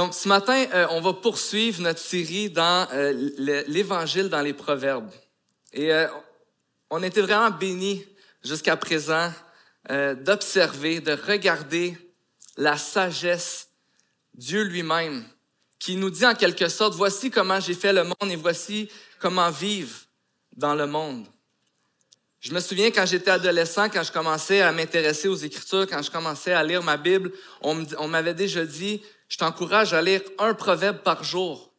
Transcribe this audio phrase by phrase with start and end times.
[0.00, 3.12] Donc, ce matin, euh, on va poursuivre notre série dans euh,
[3.66, 5.10] l'Évangile dans les Proverbes.
[5.74, 6.06] Et euh,
[6.88, 8.02] on était vraiment bénis
[8.42, 9.30] jusqu'à présent
[9.90, 11.98] d'observer, de regarder
[12.56, 13.68] la sagesse,
[14.32, 15.22] Dieu lui-même,
[15.78, 19.50] qui nous dit en quelque sorte, voici comment j'ai fait le monde et voici comment
[19.50, 19.98] vivre
[20.56, 21.26] dans le monde.
[22.40, 26.10] Je me souviens quand j'étais adolescent, quand je commençais à m'intéresser aux Écritures, quand je
[26.10, 30.98] commençais à lire ma Bible, on m'avait déjà dit, je t'encourage à lire un proverbe
[30.98, 31.72] par jour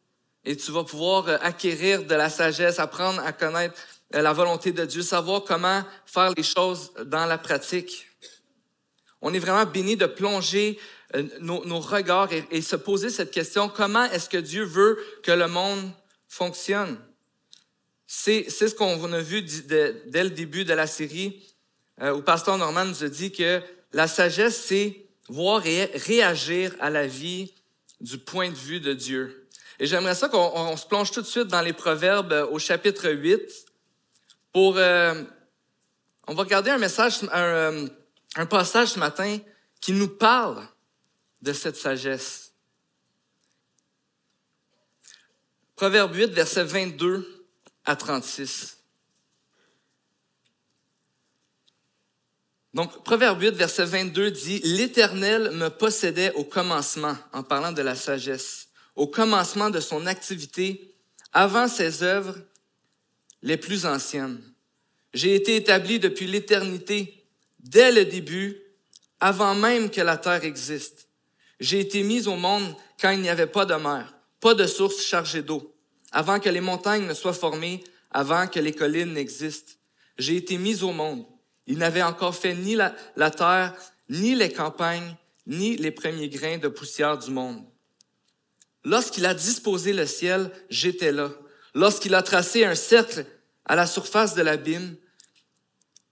[0.44, 3.78] et tu vas pouvoir euh, acquérir de la sagesse, apprendre à connaître
[4.14, 8.08] euh, la volonté de Dieu, savoir comment faire les choses dans la pratique.
[9.20, 10.80] On est vraiment béni de plonger
[11.14, 15.46] euh, nos, regards et, se poser cette question, comment est-ce que Dieu veut que le
[15.46, 15.90] monde
[16.28, 16.98] fonctionne?
[18.06, 21.42] C'est, ce qu'on a vu dès le début de la série,
[22.02, 27.06] où Pasteur Norman nous a dit que la sagesse, c'est voir et réagir à la
[27.06, 27.54] vie
[28.00, 29.48] du point de vue de Dieu.
[29.78, 33.10] Et j'aimerais ça qu'on se plonge tout de suite dans les Proverbes euh, au chapitre
[33.10, 33.40] 8
[34.52, 34.76] pour...
[34.76, 35.22] Euh,
[36.28, 37.88] on va regarder un message, un, euh,
[38.36, 39.38] un passage ce matin
[39.80, 40.68] qui nous parle
[41.40, 42.52] de cette sagesse.
[45.74, 47.48] Proverbe 8, versets 22
[47.86, 48.81] à 36.
[52.74, 57.94] Donc, Proverbe 8, verset 22 dit, L'Éternel me possédait au commencement, en parlant de la
[57.94, 60.94] sagesse, au commencement de son activité,
[61.32, 62.36] avant ses œuvres
[63.42, 64.40] les plus anciennes.
[65.12, 67.26] J'ai été établi depuis l'éternité,
[67.60, 68.56] dès le début,
[69.20, 71.08] avant même que la terre existe.
[71.60, 75.02] J'ai été mis au monde quand il n'y avait pas de mer, pas de source
[75.02, 75.74] chargée d'eau,
[76.10, 79.74] avant que les montagnes ne soient formées, avant que les collines n'existent.
[80.16, 81.26] J'ai été mis au monde
[81.66, 83.74] il n'avait encore fait ni la, terre,
[84.08, 85.16] ni les campagnes,
[85.46, 87.64] ni les premiers grains de poussière du monde.
[88.84, 91.30] Lorsqu'il a disposé le ciel, j'étais là.
[91.74, 93.24] Lorsqu'il a tracé un cercle
[93.64, 94.96] à la surface de l'abîme,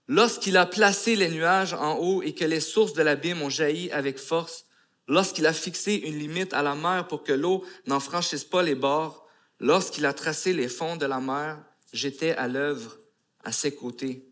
[0.07, 3.91] lorsqu'il a placé les nuages en haut et que les sources de l'abîme ont jailli
[3.91, 4.65] avec force,
[5.07, 8.75] lorsqu'il a fixé une limite à la mer pour que l'eau n'en franchisse pas les
[8.75, 9.27] bords,
[9.59, 11.61] lorsqu'il a tracé les fonds de la mer,
[11.91, 12.97] j'étais à l'œuvre
[13.43, 14.30] à ses côtés.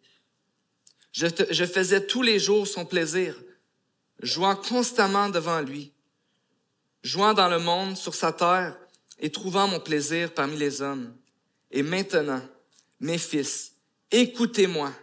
[1.20, 3.36] Je, faisais tous les jours son plaisir,
[4.22, 5.92] jouant constamment devant lui,
[7.04, 8.80] jouant dans le monde, sur sa terre,
[9.20, 11.14] et trouvant mon plaisir parmi les hommes.
[11.72, 12.42] Et maintenant,
[13.02, 13.74] mes fils,
[14.12, 14.94] écoutez-moi.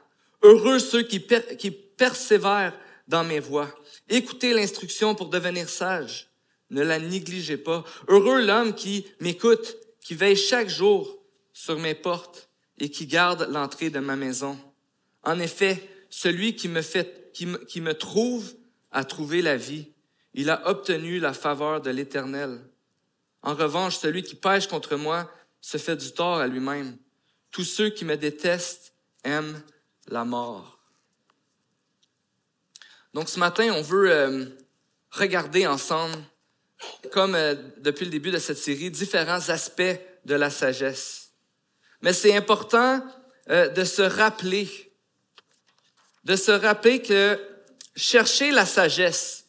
[0.41, 1.22] Heureux ceux qui,
[1.59, 3.69] qui persévèrent dans mes voies.
[4.09, 6.31] Écoutez l'instruction pour devenir sage.
[6.71, 7.84] Ne la négligez pas.
[8.09, 11.19] Heureux l'homme qui m'écoute, qui veille chaque jour
[11.53, 14.59] sur mes portes et qui garde l'entrée de ma maison.
[15.22, 18.55] En effet, celui qui me, fait, qui me, trouve
[18.93, 19.93] a trouvé la vie.
[20.34, 22.61] Il a obtenu la faveur de l'Éternel.
[23.43, 25.31] En revanche, celui qui pêche contre moi
[25.61, 26.97] se fait du tort à lui-même.
[27.50, 28.94] Tous ceux qui me détestent
[29.25, 29.62] aiment
[30.09, 30.78] la mort.
[33.15, 34.44] Donc ce matin, on veut euh,
[35.11, 36.17] regarder ensemble,
[37.12, 41.33] comme euh, depuis le début de cette série, différents aspects de la sagesse.
[42.03, 43.03] Mais c'est important
[43.49, 44.85] euh, de se rappeler
[46.26, 47.41] de se rappeler que
[47.94, 49.47] chercher la sagesse,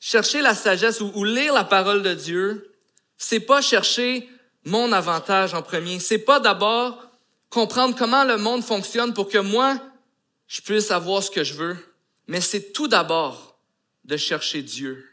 [0.00, 2.74] chercher la sagesse ou, lire la parole de Dieu,
[3.18, 4.26] c'est pas chercher
[4.64, 6.00] mon avantage en premier.
[6.00, 7.10] C'est pas d'abord
[7.50, 9.78] comprendre comment le monde fonctionne pour que moi,
[10.46, 11.76] je puisse avoir ce que je veux.
[12.28, 13.58] Mais c'est tout d'abord
[14.04, 15.06] de chercher Dieu.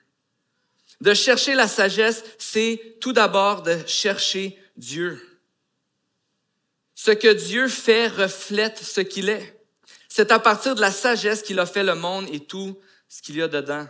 [1.01, 5.22] De chercher la sagesse, c'est tout d'abord de chercher Dieu.
[6.93, 9.54] Ce que Dieu fait reflète ce qu'il est.
[10.17, 13.35] C'est à partir de la sagesse qu'il a fait le monde et tout ce qu'il
[13.35, 13.85] y a dedans.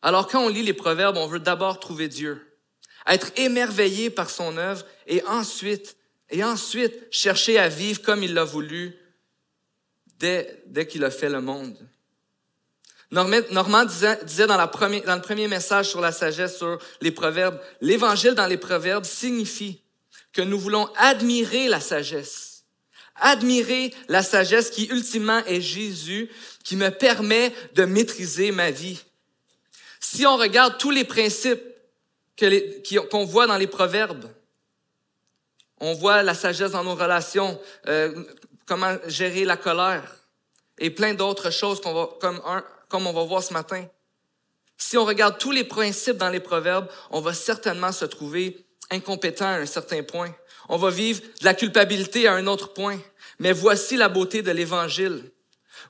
[0.00, 2.58] Alors quand on lit les proverbes, on veut d'abord trouver Dieu,
[3.06, 5.98] être émerveillé par son œuvre et ensuite,
[6.30, 8.96] et ensuite chercher à vivre comme il l'a voulu
[10.18, 11.76] dès, dès qu'il a fait le monde.
[13.10, 14.68] Normand disait, dans, la
[15.04, 19.82] dans le premier message sur la sagesse, sur les proverbes, l'évangile dans les proverbes signifie
[20.32, 22.53] que nous voulons admirer la sagesse
[23.16, 26.30] Admirer la sagesse qui ultimement est Jésus,
[26.64, 29.00] qui me permet de maîtriser ma vie.
[30.00, 31.62] Si on regarde tous les principes
[33.10, 34.28] qu'on voit dans les proverbes,
[35.80, 38.24] on voit la sagesse dans nos relations, euh,
[38.66, 40.16] comment gérer la colère
[40.78, 42.40] et plein d'autres choses qu'on va, comme,
[42.88, 43.86] comme on va voir ce matin.
[44.76, 49.46] Si on regarde tous les principes dans les proverbes, on va certainement se trouver incompétent
[49.46, 50.34] à un certain point.
[50.68, 53.00] On va vivre de la culpabilité à un autre point.
[53.38, 55.30] Mais voici la beauté de l'Évangile.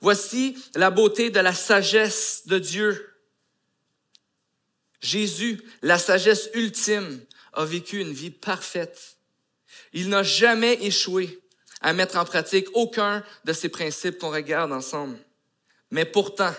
[0.00, 3.10] Voici la beauté de la sagesse de Dieu.
[5.00, 7.20] Jésus, la sagesse ultime,
[7.52, 9.18] a vécu une vie parfaite.
[9.92, 11.40] Il n'a jamais échoué
[11.80, 15.18] à mettre en pratique aucun de ces principes qu'on regarde ensemble.
[15.90, 16.52] Mais pourtant,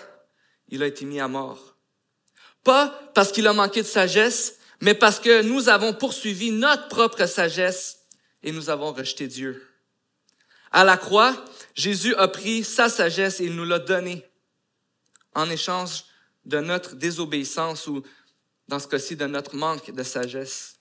[0.68, 1.76] il a été mis à mort.
[2.64, 7.26] Pas parce qu'il a manqué de sagesse, mais parce que nous avons poursuivi notre propre
[7.26, 8.05] sagesse
[8.42, 9.66] et nous avons rejeté Dieu.
[10.72, 11.44] À la croix,
[11.74, 14.24] Jésus a pris sa sagesse et il nous l'a donnée
[15.34, 16.04] en échange
[16.44, 18.02] de notre désobéissance ou,
[18.68, 20.76] dans ce cas-ci, de notre manque de sagesse.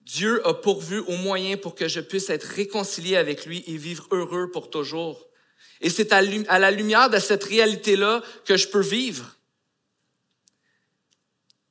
[0.00, 4.06] Dieu a pourvu au moyen pour que je puisse être réconcilié avec lui et vivre
[4.12, 5.26] heureux pour toujours.
[5.80, 6.22] Et c'est à
[6.58, 9.36] la lumière de cette réalité-là que je peux vivre.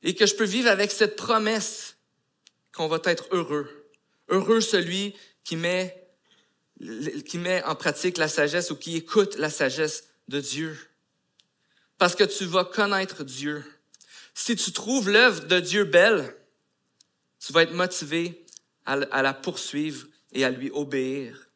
[0.03, 1.94] Et que je peux vivre avec cette promesse
[2.75, 3.69] qu'on va être heureux.
[4.27, 6.07] Heureux celui qui met,
[7.25, 10.77] qui met en pratique la sagesse ou qui écoute la sagesse de Dieu.
[11.97, 13.63] Parce que tu vas connaître Dieu.
[14.33, 16.35] Si tu trouves l'œuvre de Dieu belle,
[17.39, 18.45] tu vas être motivé
[18.85, 21.49] à, la poursuivre et à lui obéir.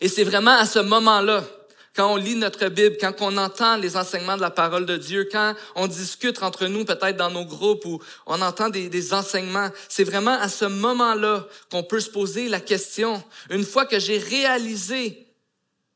[0.00, 1.46] Et c'est vraiment à ce moment-là,
[1.94, 5.28] quand on lit notre Bible, quand on entend les enseignements de la parole de Dieu,
[5.30, 9.70] quand on discute entre nous, peut-être dans nos groupes, ou on entend des, des enseignements,
[9.88, 14.18] c'est vraiment à ce moment-là qu'on peut se poser la question, une fois que j'ai
[14.18, 15.26] réalisé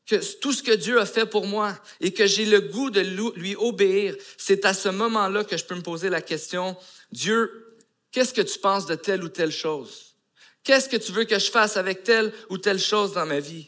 [0.05, 3.01] que tout ce que Dieu a fait pour moi et que j'ai le goût de
[3.01, 6.77] lui obéir, c'est à ce moment-là que je peux me poser la question,
[7.11, 7.75] Dieu,
[8.11, 10.15] qu'est-ce que tu penses de telle ou telle chose?
[10.63, 13.67] Qu'est-ce que tu veux que je fasse avec telle ou telle chose dans ma vie?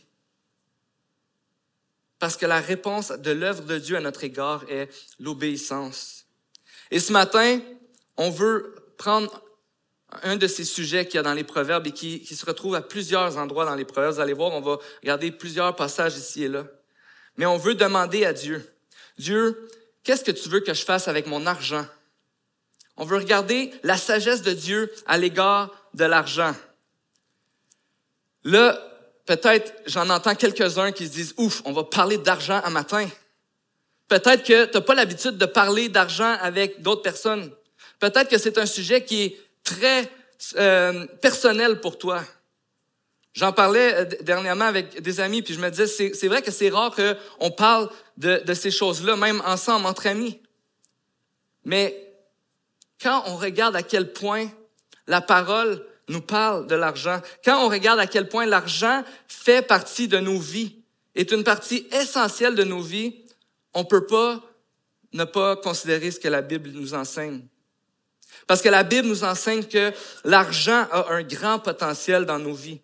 [2.19, 4.89] Parce que la réponse de l'œuvre de Dieu à notre égard est
[5.19, 6.25] l'obéissance.
[6.91, 7.59] Et ce matin,
[8.17, 9.41] on veut prendre
[10.23, 12.81] un de ces sujets qu'il y a dans les Proverbes et qui, se retrouve à
[12.81, 14.15] plusieurs endroits dans les Proverbes.
[14.15, 16.65] Vous allez voir, on va regarder plusieurs passages ici et là.
[17.37, 18.67] Mais on veut demander à Dieu,
[19.17, 19.69] Dieu,
[20.03, 21.85] qu'est-ce que tu veux que je fasse avec mon argent?
[22.97, 26.53] On veut regarder la sagesse de Dieu à l'égard de l'argent.
[28.43, 28.88] Là,
[29.29, 33.07] peut-être j'en entends quelques-uns qui se disent, ouf, on va parler d'argent un matin.
[34.07, 37.51] Peut-être que tu n'as pas l'habitude de parler d'argent avec d'autres personnes.
[37.99, 40.11] Peut-être que c'est un sujet qui est très
[40.57, 42.23] euh, personnel pour toi.
[43.33, 46.69] J'en parlais euh, dernièrement avec des amis, puis je me disais, c'est vrai que c'est
[46.69, 47.87] rare qu'on parle
[48.17, 50.41] de, de ces choses-là, même ensemble, entre amis.
[51.65, 52.15] Mais
[52.99, 54.47] quand on regarde à quel point
[55.05, 60.07] la parole nous parle de l'argent, quand on regarde à quel point l'argent fait partie
[60.07, 60.75] de nos vies,
[61.15, 63.25] est une partie essentielle de nos vies,
[63.73, 64.41] on ne peut pas
[65.13, 67.41] ne pas considérer ce que la Bible nous enseigne.
[68.47, 69.91] Parce que la Bible nous enseigne que
[70.23, 72.81] l'argent a un grand potentiel dans nos vies.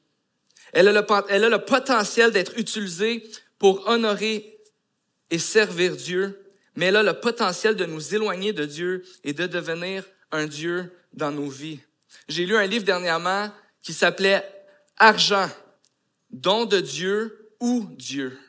[0.73, 3.23] Elle a le, elle a le potentiel d'être utilisée
[3.59, 4.59] pour honorer
[5.31, 9.47] et servir Dieu, mais elle a le potentiel de nous éloigner de Dieu et de
[9.47, 11.79] devenir un Dieu dans nos vies.
[12.27, 13.51] J'ai lu un livre dernièrement
[13.81, 14.43] qui s'appelait
[14.97, 15.49] Argent,
[16.31, 18.39] don de Dieu ou Dieu.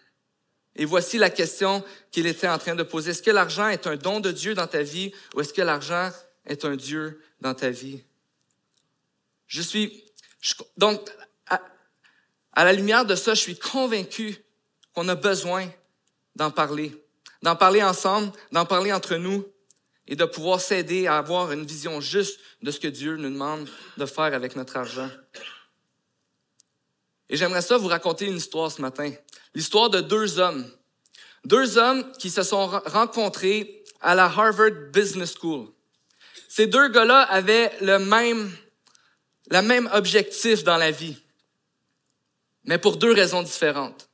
[0.76, 3.10] Et voici la question qu'il était en train de poser.
[3.10, 6.10] Est-ce que l'argent est un don de Dieu dans ta vie ou est-ce que l'argent
[6.44, 8.02] est un Dieu dans ta vie?
[9.46, 10.04] Je suis,
[10.76, 11.00] donc,
[11.46, 11.62] à,
[12.52, 14.36] à, la lumière de ça, je suis convaincu
[14.94, 15.68] qu'on a besoin
[16.34, 17.02] d'en parler,
[17.42, 19.46] d'en parler ensemble, d'en parler entre nous
[20.08, 23.68] et de pouvoir s'aider à avoir une vision juste de ce que Dieu nous demande
[23.96, 25.10] de faire avec notre argent.
[27.28, 29.12] Et j'aimerais ça vous raconter une histoire ce matin.
[29.54, 30.70] L'histoire de deux hommes.
[31.44, 35.68] Deux hommes qui se sont rencontrés à la Harvard Business School.
[36.48, 38.50] Ces deux gars-là avaient le même,
[39.50, 41.16] le même objectif dans la vie,
[42.64, 44.08] mais pour deux raisons différentes.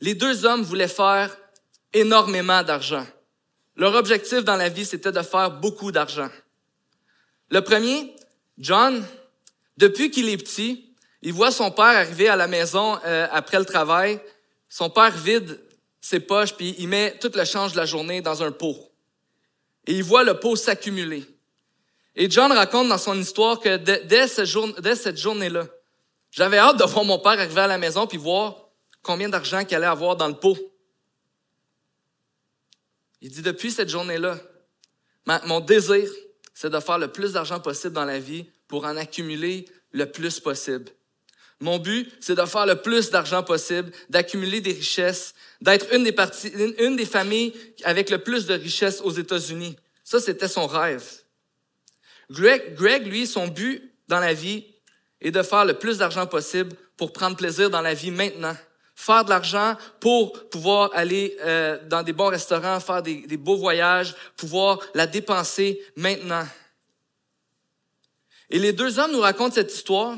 [0.00, 1.36] Les deux hommes voulaient faire
[1.92, 3.06] énormément d'argent.
[3.76, 6.30] Leur objectif dans la vie, c'était de faire beaucoup d'argent.
[7.50, 8.14] Le premier,
[8.58, 9.04] John,
[9.76, 13.64] depuis qu'il est petit, il voit son père arriver à la maison euh, après le
[13.64, 14.20] travail.
[14.68, 15.60] Son père vide
[16.00, 18.76] ses poches, puis il met tout le change de la journée dans un pot
[19.86, 21.24] et il voit le pot s'accumuler.
[22.14, 25.66] Et John raconte dans son histoire que dès, cette journée-là,
[26.30, 28.68] j'avais hâte de voir mon père arriver à la maison puis voir
[29.02, 30.56] combien d'argent qu'il allait avoir dans le pot.
[33.26, 34.38] Il dit, depuis cette journée-là,
[35.46, 36.08] mon désir,
[36.54, 40.38] c'est de faire le plus d'argent possible dans la vie pour en accumuler le plus
[40.38, 40.92] possible.
[41.58, 47.04] Mon but, c'est de faire le plus d'argent possible, d'accumuler des richesses, d'être une des,
[47.04, 47.52] familles
[47.82, 49.74] avec le plus de richesses aux États-Unis.
[50.04, 51.04] Ça, c'était son rêve.
[52.30, 54.66] Greg, Greg, lui, son but dans la vie
[55.20, 58.56] est de faire le plus d'argent possible pour prendre plaisir dans la vie maintenant.
[58.96, 63.56] Faire de l'argent pour pouvoir aller euh, dans des bons restaurants, faire des, des beaux
[63.56, 66.46] voyages, pouvoir la dépenser maintenant.
[68.50, 70.16] Et les deux hommes nous racontent cette histoire.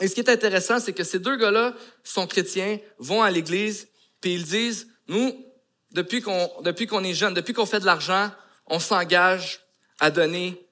[0.00, 3.88] Et ce qui est intéressant, c'est que ces deux gars-là sont chrétiens, vont à l'église,
[4.20, 5.44] puis ils disent, nous,
[5.92, 8.30] depuis qu'on depuis qu'on est jeune, depuis qu'on fait de l'argent,
[8.66, 9.60] on s'engage
[10.00, 10.66] à donner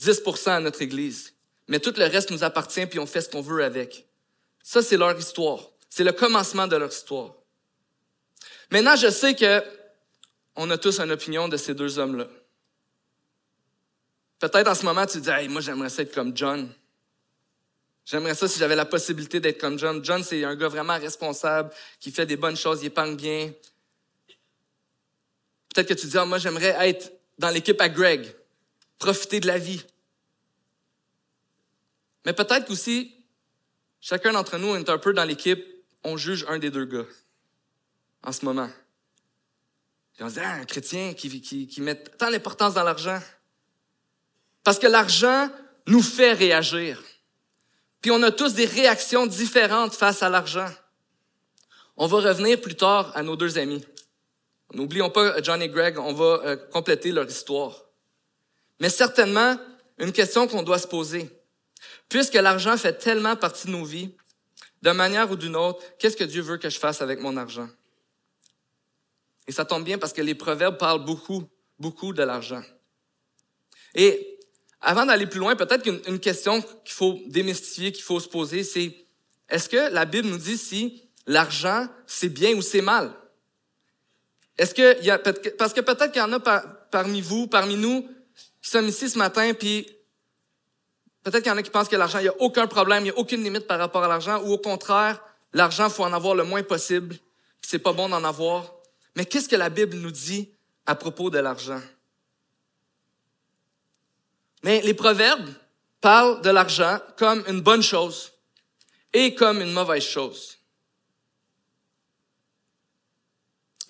[0.00, 1.34] 10% à notre église.
[1.68, 4.08] Mais tout le reste nous appartient, puis on fait ce qu'on veut avec.
[4.64, 5.71] Ça, c'est leur histoire.
[5.94, 7.34] C'est le commencement de leur histoire.
[8.70, 9.62] Maintenant, je sais que
[10.56, 12.28] on a tous une opinion de ces deux hommes-là.
[14.38, 16.72] Peut-être en ce moment, tu dis, hey, moi, j'aimerais ça être comme John.
[18.06, 20.02] J'aimerais ça si j'avais la possibilité d'être comme John.
[20.02, 21.70] John, c'est un gars vraiment responsable,
[22.00, 23.52] qui fait des bonnes choses, il épargne bien.
[25.74, 28.34] Peut-être que tu dis, ah, moi, j'aimerais être dans l'équipe à Greg,
[28.98, 29.84] profiter de la vie.
[32.24, 33.14] Mais peut-être qu'aussi,
[34.00, 35.71] chacun d'entre nous est un peu dans l'équipe,
[36.04, 37.06] on juge un des deux gars
[38.22, 38.68] en ce moment.
[40.20, 43.20] on se dit, ah, un chrétien qui, qui, met tant d'importance dans l'argent.
[44.64, 45.50] Parce que l'argent
[45.86, 47.02] nous fait réagir.
[48.00, 50.68] Puis on a tous des réactions différentes face à l'argent.
[51.96, 53.84] On va revenir plus tard à nos deux amis.
[54.72, 57.84] N'oublions pas John et Greg, on va euh, compléter leur histoire.
[58.80, 59.56] Mais certainement,
[59.98, 61.28] une question qu'on doit se poser.
[62.08, 64.14] Puisque l'argent fait tellement partie de nos vies,
[64.82, 67.68] de manière ou d'une autre, qu'est-ce que Dieu veut que je fasse avec mon argent?
[69.46, 71.44] Et ça tombe bien parce que les proverbes parlent beaucoup,
[71.78, 72.62] beaucoup de l'argent.
[73.94, 74.38] Et
[74.80, 78.94] avant d'aller plus loin, peut-être qu'une question qu'il faut démystifier, qu'il faut se poser, c'est
[79.48, 83.12] est-ce que la Bible nous dit si l'argent, c'est bien ou c'est mal?
[84.58, 86.40] Est-ce que parce que peut-être qu'il y en a
[86.90, 88.08] parmi vous, parmi nous,
[88.60, 89.86] qui sommes ici ce matin, puis
[91.22, 93.04] peut-être qu'il y en a qui pensent que l'argent, il n'y a aucun problème, il
[93.04, 96.34] n'y a aucune limite par rapport à l'argent, ou au contraire, l'argent, faut en avoir
[96.34, 97.16] le moins possible,
[97.60, 98.72] c'est pas bon d'en avoir.
[99.16, 100.50] Mais qu'est-ce que la Bible nous dit
[100.86, 101.80] à propos de l'argent?
[104.62, 105.48] Mais les proverbes
[106.00, 108.32] parlent de l'argent comme une bonne chose
[109.12, 110.58] et comme une mauvaise chose.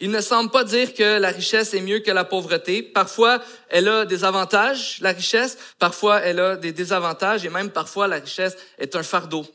[0.02, 2.82] Il ne semble pas dire que la richesse est mieux que la pauvreté.
[2.82, 5.56] Parfois, elle a des avantages, la richesse.
[5.78, 9.46] Parfois, elle a des désavantages et même parfois, la richesse est un fardeau.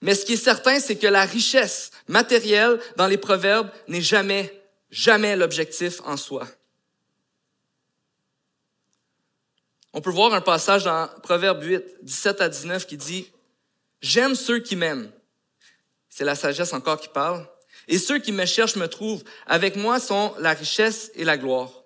[0.00, 4.62] Mais ce qui est certain, c'est que la richesse matérielle dans les proverbes n'est jamais,
[4.92, 6.46] jamais l'objectif en soi.
[9.92, 13.28] On peut voir un passage dans Proverbe 8, 17 à 19 qui dit,
[14.00, 15.10] J'aime ceux qui m'aiment.
[16.08, 17.44] C'est la sagesse encore qui parle.
[17.88, 19.24] Et ceux qui me cherchent me trouvent.
[19.46, 21.84] Avec moi sont la richesse et la gloire,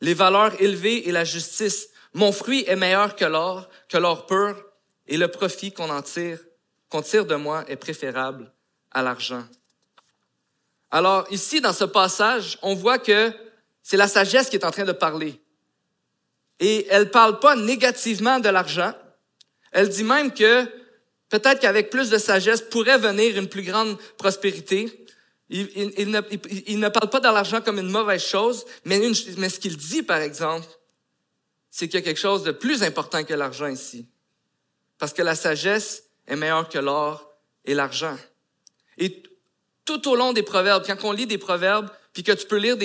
[0.00, 1.88] les valeurs élevées et la justice.
[2.14, 4.64] Mon fruit est meilleur que l'or, que l'or pur,
[5.08, 6.38] et le profit qu'on en tire,
[6.90, 8.52] qu'on tire de moi est préférable
[8.90, 9.44] à l'argent.
[10.90, 13.32] Alors ici, dans ce passage, on voit que
[13.82, 15.40] c'est la sagesse qui est en train de parler.
[16.60, 18.92] Et elle parle pas négativement de l'argent.
[19.72, 20.64] Elle dit même que
[21.28, 25.06] peut-être qu'avec plus de sagesse pourrait venir une plus grande prospérité.
[25.50, 30.20] Il, ne, parle pas de l'argent comme une mauvaise chose, mais, ce qu'il dit, par
[30.20, 30.66] exemple,
[31.70, 34.06] c'est qu'il y a quelque chose de plus important que l'argent ici.
[34.98, 37.32] Parce que la sagesse est meilleure que l'or
[37.64, 38.16] et l'argent.
[38.98, 39.22] Et
[39.84, 42.76] tout au long des proverbes, quand on lit des proverbes, puis que tu peux lire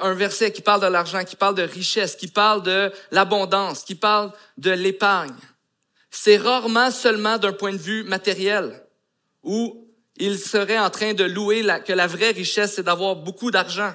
[0.00, 3.94] un verset qui parle de l'argent, qui parle de richesse, qui parle de l'abondance, qui
[3.94, 5.36] parle de l'épargne.
[6.10, 8.84] C'est rarement seulement d'un point de vue matériel,
[9.42, 13.92] où il serait en train de louer que la vraie richesse, c'est d'avoir beaucoup d'argent.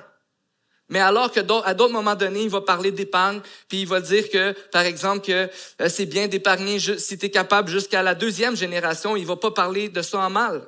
[0.90, 4.30] Mais alors que à d'autres moments donnés, il va parler d'épargne, puis il va dire
[4.30, 5.50] que, par exemple, que
[5.82, 9.52] euh, c'est bien d'épargner si tu es capable jusqu'à la deuxième génération, il va pas
[9.52, 10.66] parler de ça en mal.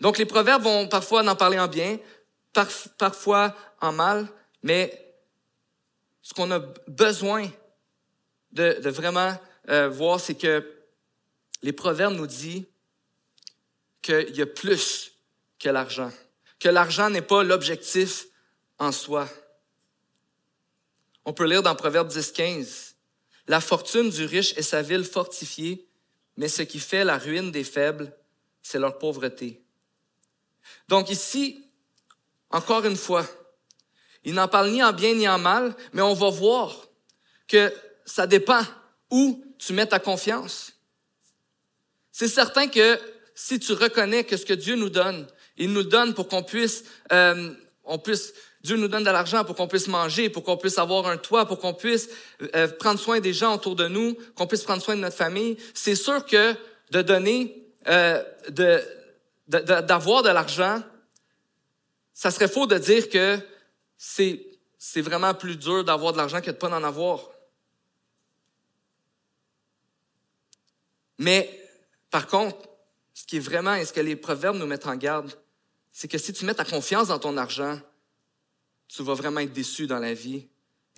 [0.00, 1.98] Donc les proverbes vont parfois en parler en bien,
[2.98, 4.26] parfois en mal,
[4.62, 5.14] mais
[6.20, 7.48] ce qu'on a besoin
[8.50, 9.38] de, vraiment
[9.68, 10.68] euh, voir, c'est que
[11.62, 12.64] les proverbes nous disent
[14.06, 15.12] qu'il y a plus
[15.58, 16.12] que l'argent,
[16.60, 18.26] que l'argent n'est pas l'objectif
[18.78, 19.28] en soi.
[21.24, 22.94] On peut lire dans Proverbe 10, 15,
[23.48, 25.88] La fortune du riche est sa ville fortifiée,
[26.36, 28.12] mais ce qui fait la ruine des faibles,
[28.62, 29.62] c'est leur pauvreté.
[30.88, 31.68] Donc ici,
[32.50, 33.26] encore une fois,
[34.22, 36.88] il n'en parle ni en bien ni en mal, mais on va voir
[37.48, 37.72] que
[38.04, 38.62] ça dépend
[39.10, 40.72] où tu mets ta confiance.
[42.12, 43.00] C'est certain que
[43.36, 45.26] si tu reconnais que ce que Dieu nous donne,
[45.58, 47.52] il nous donne pour qu'on puisse, euh,
[47.84, 51.06] on puisse, Dieu nous donne de l'argent pour qu'on puisse manger, pour qu'on puisse avoir
[51.06, 52.08] un toit, pour qu'on puisse
[52.54, 55.58] euh, prendre soin des gens autour de nous, qu'on puisse prendre soin de notre famille.
[55.74, 56.54] C'est sûr que
[56.90, 58.82] de donner euh, de,
[59.48, 60.82] d'avoir de, l'argent,
[62.14, 63.38] ça serait faux de dire que
[63.98, 64.46] c'est,
[64.78, 67.30] c'est vraiment plus dur d'avoir de l'argent que de pas en avoir.
[71.18, 71.68] Mais,
[72.10, 72.56] par contre,
[73.16, 75.32] ce qui est vraiment, et ce que les proverbes nous mettent en garde,
[75.90, 77.80] c'est que si tu mets ta confiance dans ton argent,
[78.88, 80.46] tu vas vraiment être déçu dans la vie.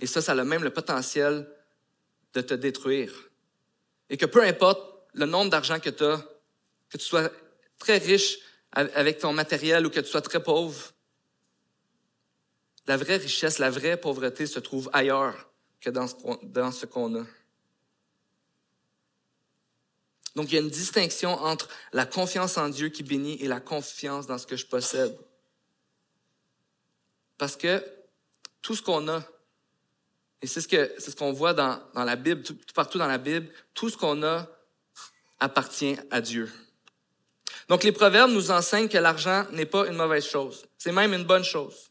[0.00, 1.48] Et ça, ça a même le potentiel
[2.34, 3.12] de te détruire.
[4.10, 4.82] Et que peu importe
[5.14, 6.20] le nombre d'argent que tu as,
[6.90, 7.30] que tu sois
[7.78, 8.40] très riche
[8.72, 10.92] avec ton matériel ou que tu sois très pauvre,
[12.88, 16.08] la vraie richesse, la vraie pauvreté se trouve ailleurs que dans
[16.72, 17.26] ce qu'on a.
[20.38, 23.58] Donc, il y a une distinction entre la confiance en Dieu qui bénit et la
[23.58, 25.18] confiance dans ce que je possède.
[27.38, 27.84] Parce que
[28.62, 29.24] tout ce qu'on a,
[30.40, 33.08] et c'est ce que c'est ce qu'on voit dans, dans, la Bible, tout, partout dans
[33.08, 34.46] la Bible, tout ce qu'on a
[35.40, 36.48] appartient à Dieu.
[37.66, 41.24] Donc les proverbes nous enseignent que l'argent n'est pas une mauvaise chose, c'est même une
[41.24, 41.90] bonne chose,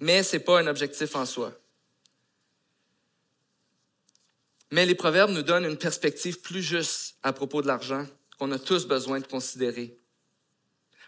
[0.00, 1.52] mais c'est pas un objectif en soi.
[4.70, 8.06] Mais les proverbes nous donnent une perspective plus juste à propos de l'argent
[8.38, 9.96] qu'on a tous besoin de considérer.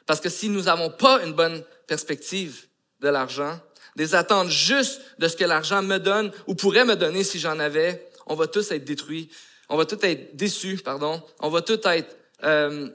[0.06, 2.66] Parce que si nous n'avons pas une bonne perspective
[3.00, 3.60] de l'argent,
[3.96, 7.58] des attentes justes de ce que l'argent me donne ou pourrait me donner si j'en
[7.58, 9.28] avais, on va tous être détruits,
[9.68, 12.88] on va tous être déçus, pardon, on va tous être euh,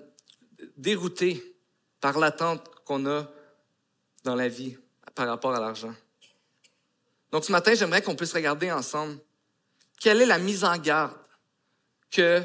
[0.77, 1.55] déroutés
[1.99, 3.29] par l'attente qu'on a
[4.23, 4.77] dans la vie
[5.13, 5.93] par rapport à l'argent.
[7.31, 9.17] Donc ce matin, j'aimerais qu'on puisse regarder ensemble
[10.03, 11.15] quelle est la mise en garde
[12.11, 12.43] que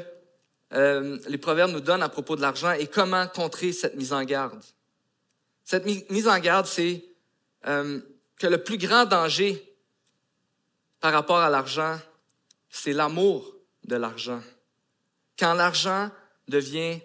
[0.71, 4.23] euh, les proverbes nous donnent à propos de l'argent et comment contrer cette mise en
[4.23, 4.63] garde?
[5.65, 7.03] Cette mise en garde, c'est
[7.67, 7.99] euh,
[8.37, 9.75] que le plus grand danger
[11.01, 11.99] par rapport à l'argent,
[12.69, 14.41] c'est l'amour de l'argent.
[15.37, 16.11] Quand l'argent
[16.47, 17.01] devient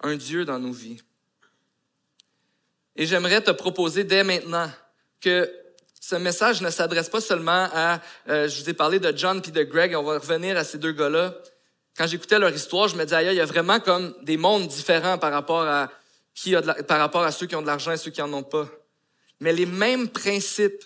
[0.00, 1.00] un Dieu dans nos vies.
[2.96, 4.68] Et j'aimerais te proposer dès maintenant
[5.20, 5.61] que
[6.02, 9.52] ce message ne s'adresse pas seulement à, euh, je vous ai parlé de John puis
[9.52, 11.32] de Greg, on va revenir à ces deux gars-là.
[11.96, 15.16] Quand j'écoutais leur histoire, je me disais, il y a vraiment comme des mondes différents
[15.16, 15.88] par rapport à
[16.34, 18.42] qui a par rapport à ceux qui ont de l'argent et ceux qui en ont
[18.42, 18.66] pas
[19.42, 20.84] mais les mêmes principes,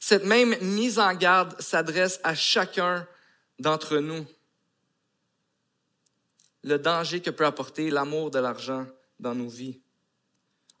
[0.00, 3.06] cette même mise en garde s'adresse à chacun
[3.60, 4.26] d'entre nous.
[6.64, 8.86] Le danger que peut apporter l'amour de l'argent
[9.20, 9.78] dans nos vies.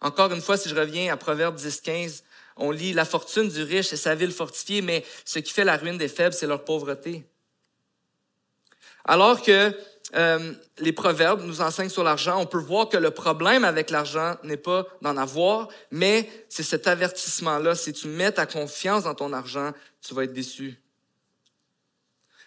[0.00, 2.24] Encore une fois, si je reviens à Proverbe 10-15,
[2.56, 5.76] on lit La fortune du riche est sa ville fortifiée, mais ce qui fait la
[5.76, 7.24] ruine des faibles, c'est leur pauvreté.
[9.04, 9.76] Alors que
[10.14, 14.36] euh, les proverbes nous enseignent sur l'argent, on peut voir que le problème avec l'argent
[14.44, 17.74] n'est pas d'en avoir, mais c'est cet avertissement-là.
[17.74, 20.80] Si tu mets ta confiance dans ton argent, tu vas être déçu.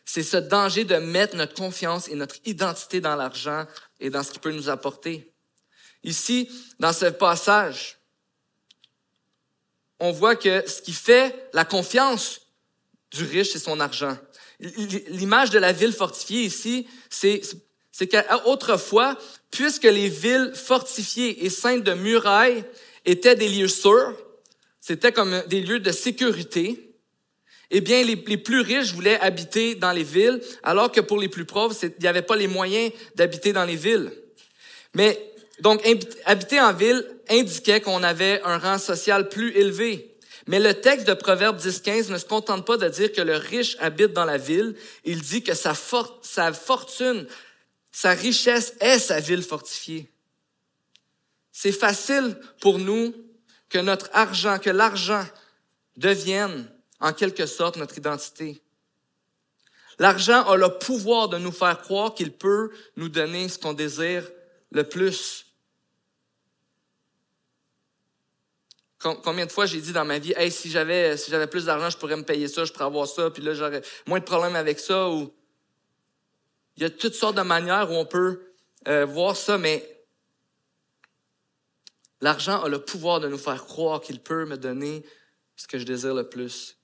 [0.06, 3.66] C'est ce danger de mettre notre confiance et notre identité dans l'argent
[4.00, 5.34] et dans ce qu'il peut nous apporter.
[6.04, 7.97] Ici, dans ce passage,
[10.00, 12.42] on voit que ce qui fait la confiance
[13.12, 14.18] du riche, c'est son argent.
[14.60, 17.42] L'image de la ville fortifiée ici, c'est,
[18.08, 19.18] qu'autrefois,
[19.52, 22.64] puisque les villes fortifiées et saintes de murailles
[23.06, 24.16] étaient des lieux sûrs,
[24.82, 26.96] c'était comme des lieux de sécurité,
[27.70, 31.28] eh bien, les, les, plus riches voulaient habiter dans les villes, alors que pour les
[31.28, 34.12] plus pauvres, il n'y avait pas les moyens d'habiter dans les villes.
[34.94, 35.20] Mais
[35.60, 35.84] donc,
[36.26, 40.18] habiter en ville indiquait qu'on avait un rang social plus élevé.
[40.46, 43.76] Mais le texte de Proverbe 10.15 ne se contente pas de dire que le riche
[43.80, 44.76] habite dans la ville.
[45.04, 45.74] Il dit que sa,
[46.22, 47.28] sa fortune,
[47.92, 50.10] sa richesse est sa ville fortifiée.
[51.52, 53.14] C'est facile pour nous
[53.70, 55.26] que notre argent, que l'argent
[55.98, 58.62] devienne en quelque sorte notre identité.
[60.00, 64.24] L'argent a le pouvoir de nous faire croire qu'il peut nous donner ce qu'on désire
[64.72, 65.47] le plus.
[69.00, 71.90] Combien de fois j'ai dit dans ma vie, hey, si j'avais si j'avais plus d'argent,
[71.90, 74.56] je pourrais me payer ça, je pourrais avoir ça, puis là j'aurais moins de problèmes
[74.56, 75.10] avec ça.
[75.10, 75.32] Ou
[76.78, 78.54] il y a toutes sortes de manières où on peut
[78.88, 80.06] euh, voir ça, mais
[82.22, 85.06] l'argent a le pouvoir de nous faire croire qu'il peut me donner
[85.56, 86.78] ce que je désire le plus.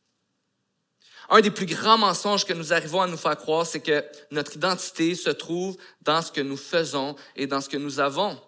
[1.29, 4.55] Un des plus grands mensonges que nous arrivons à nous faire croire, c'est que notre
[4.55, 8.39] identité se trouve dans ce que nous faisons et dans ce que nous avons.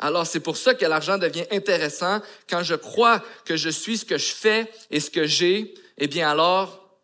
[0.00, 2.20] Alors c'est pour ça que l'argent devient intéressant.
[2.48, 6.06] Quand je crois que je suis ce que je fais et ce que j'ai, eh
[6.08, 6.98] bien alors,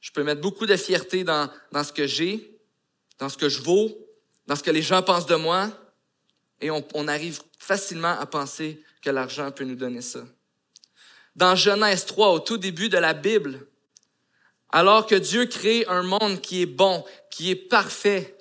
[0.00, 2.60] je peux mettre beaucoup de fierté dans, dans ce que j'ai,
[3.18, 3.96] dans ce que je vaux,
[4.46, 5.70] dans ce que les gens pensent de moi,
[6.60, 10.24] et on, on arrive facilement à penser que l'argent peut nous donner ça.
[11.36, 13.64] Dans Genèse 3, au tout début de la Bible,
[14.70, 18.36] alors que Dieu crée un monde qui est bon, qui est parfait,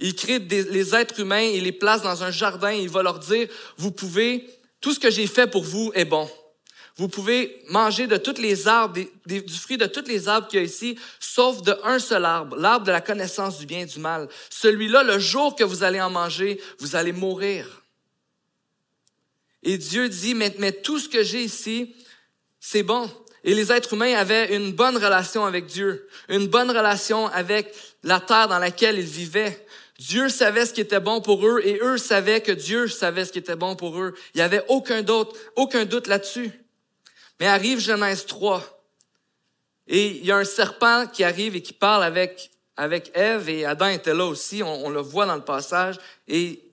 [0.00, 3.48] Il crée les êtres humains, il les place dans un jardin, il va leur dire,
[3.76, 4.48] vous pouvez,
[4.80, 6.28] tout ce que j'ai fait pour vous est bon.
[6.96, 10.62] Vous pouvez manger de toutes les arbres, du fruit de toutes les arbres qu'il y
[10.62, 14.00] a ici, sauf de un seul arbre, l'arbre de la connaissance du bien et du
[14.00, 14.28] mal.
[14.50, 17.82] Celui-là, le jour que vous allez en manger, vous allez mourir.
[19.62, 21.94] Et Dieu dit, mais, mais tout ce que j'ai ici,
[22.58, 23.10] c'est bon.
[23.44, 28.20] Et les êtres humains avaient une bonne relation avec Dieu, une bonne relation avec la
[28.20, 29.66] terre dans laquelle ils vivaient.
[30.00, 33.32] Dieu savait ce qui était bon pour eux et eux savaient que Dieu savait ce
[33.32, 34.14] qui était bon pour eux.
[34.32, 36.50] Il n'y avait aucun doute, aucun doute là-dessus.
[37.38, 38.82] Mais arrive Genèse 3
[39.86, 43.66] et il y a un serpent qui arrive et qui parle avec, avec Ève et
[43.66, 46.64] Adam était là aussi, on, on le voit dans le passage, et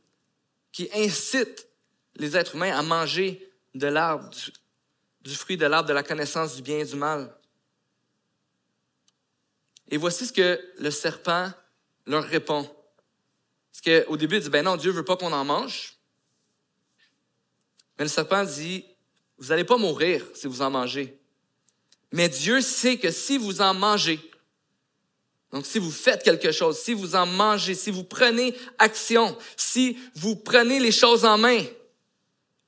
[0.72, 1.68] qui incite
[2.16, 4.30] les êtres humains à manger de l'arbre
[5.20, 7.36] du fruit de l'arbre de la connaissance du bien et du mal.
[9.90, 11.52] Et voici ce que le serpent
[12.06, 12.70] leur répond.
[13.84, 15.98] Parce qu'au début, il dit, ben non, Dieu veut pas qu'on en mange.
[17.98, 18.86] Mais le serpent dit,
[19.38, 21.18] vous n'allez pas mourir si vous en mangez.
[22.12, 24.20] Mais Dieu sait que si vous en mangez,
[25.52, 29.98] donc si vous faites quelque chose, si vous en mangez, si vous prenez action, si
[30.16, 31.64] vous prenez les choses en main,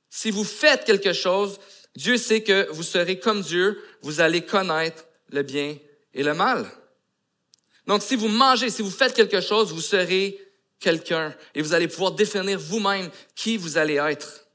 [0.08, 1.58] si vous faites quelque chose,
[1.96, 5.76] Dieu sait que vous serez comme Dieu, vous allez connaître le bien
[6.14, 6.70] et le mal.
[7.86, 10.38] Donc, si vous mangez, si vous faites quelque chose, vous serez
[10.80, 14.46] quelqu'un et vous allez pouvoir définir vous-même qui vous allez être,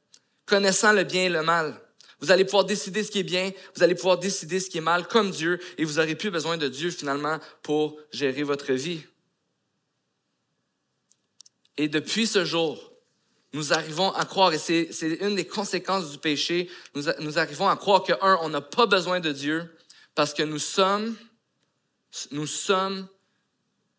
[0.45, 1.79] connaissant le bien et le mal.
[2.19, 4.81] Vous allez pouvoir décider ce qui est bien, vous allez pouvoir décider ce qui est
[4.81, 9.01] mal comme Dieu et vous n'aurez plus besoin de Dieu finalement pour gérer votre vie.
[11.77, 12.91] Et depuis ce jour,
[13.53, 14.89] nous arrivons à croire, et c'est
[15.21, 18.85] une des conséquences du péché, nous, nous arrivons à croire que, un, on n'a pas
[18.85, 19.73] besoin de Dieu
[20.13, 21.15] parce que nous sommes,
[22.31, 23.07] nous sommes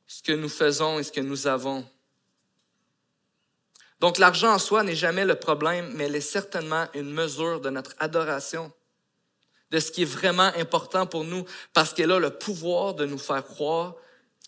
[0.06, 1.86] ce que nous faisons et ce que nous avons.
[4.00, 7.70] Donc l'argent en soi n'est jamais le problème, mais elle est certainement une mesure de
[7.70, 8.72] notre adoration,
[9.70, 13.18] de ce qui est vraiment important pour nous, parce qu'elle a le pouvoir de nous
[13.18, 13.96] faire croire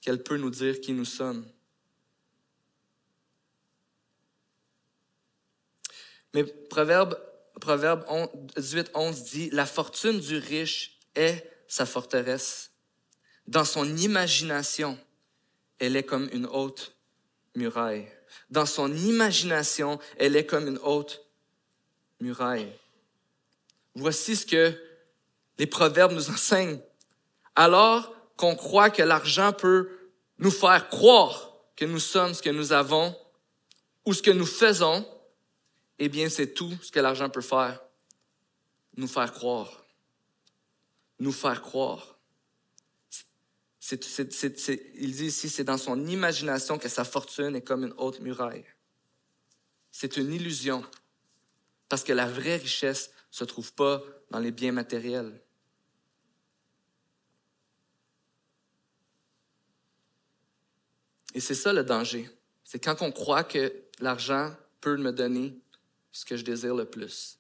[0.02, 1.46] qu'elle peut nous dire qui nous sommes.
[6.34, 7.18] Mais Proverbe,
[7.60, 8.04] Proverbe
[8.56, 12.70] 18, 11 dit, La fortune du riche est sa forteresse.
[13.46, 14.98] Dans son imagination,
[15.78, 16.94] elle est comme une haute
[17.54, 18.08] muraille.
[18.50, 21.24] Dans son imagination, elle est comme une haute
[22.20, 22.72] muraille.
[23.94, 24.74] Voici ce que
[25.58, 26.80] les proverbes nous enseignent.
[27.56, 29.90] Alors qu'on croit que l'argent peut
[30.38, 33.16] nous faire croire que nous sommes ce que nous avons
[34.04, 35.06] ou ce que nous faisons,
[35.98, 37.80] eh bien, c'est tout ce que l'argent peut faire.
[38.96, 39.84] Nous faire croire.
[41.18, 42.17] Nous faire croire.
[43.92, 48.64] Il dit ici, c'est dans son imagination que sa fortune est comme une haute muraille.
[49.90, 50.84] C'est une illusion.
[51.88, 55.40] Parce que la vraie richesse se trouve pas dans les biens matériels.
[61.34, 62.28] Et c'est ça le danger.
[62.64, 65.58] C'est quand on croit que l'argent peut me donner
[66.12, 67.38] ce que je désire le plus.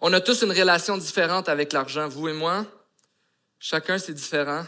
[0.00, 2.66] On a tous une relation différente avec l'argent, vous et moi.
[3.60, 4.64] Chacun, c'est différent.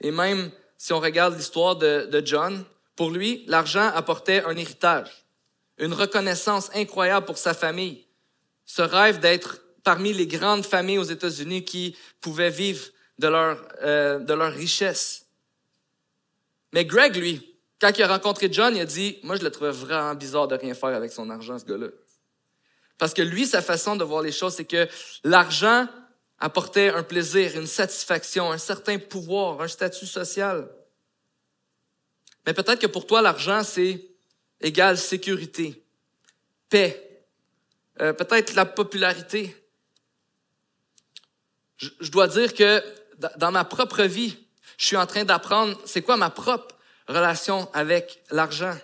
[0.00, 2.64] Et même si on regarde l'histoire de, John,
[2.96, 5.26] pour lui, l'argent apportait un héritage,
[5.78, 8.06] une reconnaissance incroyable pour sa famille,
[8.66, 12.86] ce rêve d'être parmi les grandes familles aux États-Unis qui pouvaient vivre
[13.18, 15.26] de leur, euh, de leur richesse.
[16.72, 19.70] Mais Greg, lui, quand il a rencontré John, il a dit, moi, je le trouvais
[19.70, 21.88] vraiment bizarre de rien faire avec son argent, ce gars-là.
[22.98, 24.88] Parce que lui, sa façon de voir les choses, c'est que
[25.24, 25.86] l'argent
[26.38, 30.68] apportait un plaisir, une satisfaction, un certain pouvoir, un statut social.
[32.46, 34.04] Mais peut-être que pour toi, l'argent, c'est
[34.60, 35.82] égal sécurité,
[36.68, 37.24] paix,
[38.00, 39.56] euh, peut-être la popularité.
[41.76, 42.82] Je, je dois dire que
[43.36, 44.36] dans ma propre vie,
[44.76, 46.74] je suis en train d'apprendre c'est quoi ma propre
[47.08, 48.76] relation avec l'argent.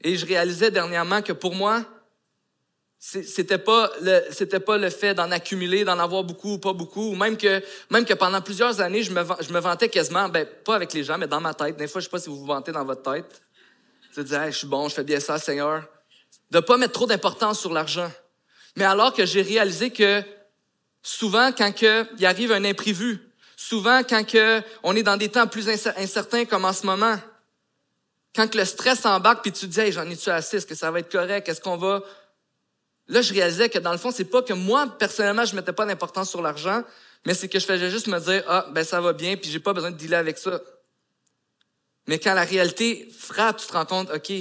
[0.00, 1.84] Et je réalisais dernièrement que pour moi,
[3.04, 7.10] c'était pas le c'était pas le fait d'en accumuler, d'en avoir beaucoup ou pas beaucoup,
[7.10, 7.60] ou même que
[7.90, 11.02] même que pendant plusieurs années, je me je me vantais quasiment ben pas avec les
[11.02, 11.76] gens, mais dans ma tête.
[11.76, 13.42] Des fois, je sais pas si vous vous vantez dans votre tête.
[14.14, 15.82] Tu dis, je suis bon, je fais bien ça, Seigneur.
[16.50, 18.10] De pas mettre trop d'importance sur l'argent.
[18.76, 20.22] Mais alors que j'ai réalisé que
[21.02, 23.32] souvent, quand que, il arrive un imprévu,
[23.68, 27.16] Souvent, quand que on est dans des temps plus incertains comme en ce moment,
[28.34, 30.74] quand que le stress embarque, puis tu te dis, hey, j'en ai-tu assez, est-ce que
[30.74, 32.02] ça va être correct, est-ce qu'on va...
[33.08, 35.86] Là, je réalisais que dans le fond, c'est pas que moi, personnellement, je mettais pas
[35.86, 36.82] d'importance sur l'argent,
[37.26, 39.60] mais c'est que je faisais juste me dire, ah, ben ça va bien, puis j'ai
[39.60, 40.60] pas besoin de dealer avec ça.
[42.06, 44.32] Mais quand la réalité frappe, tu te rends compte, OK,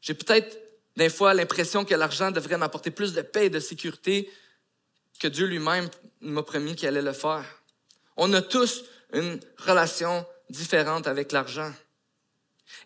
[0.00, 0.58] j'ai peut-être
[0.96, 4.30] des fois l'impression que l'argent devrait m'apporter plus de paix et de sécurité
[5.20, 5.88] que Dieu lui-même
[6.20, 7.44] m'a promis qu'il allait le faire.
[8.16, 11.72] On a tous une relation différente avec l'argent.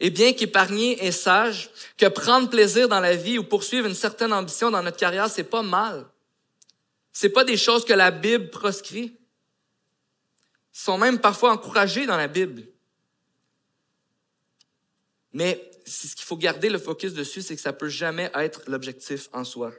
[0.01, 4.33] Et bien qu'épargner est sage, que prendre plaisir dans la vie ou poursuivre une certaine
[4.33, 6.07] ambition dans notre carrière, c'est pas mal.
[7.13, 9.17] C'est pas des choses que la Bible proscrit.
[10.75, 12.65] Ils sont même parfois encouragés dans la Bible.
[15.33, 19.29] Mais ce qu'il faut garder le focus dessus, c'est que ça peut jamais être l'objectif
[19.33, 19.73] en soi.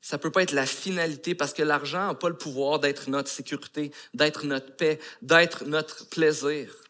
[0.00, 3.30] Ça peut pas être la finalité parce que l'argent n'a pas le pouvoir d'être notre
[3.30, 6.83] sécurité, d'être notre paix, d'être notre plaisir.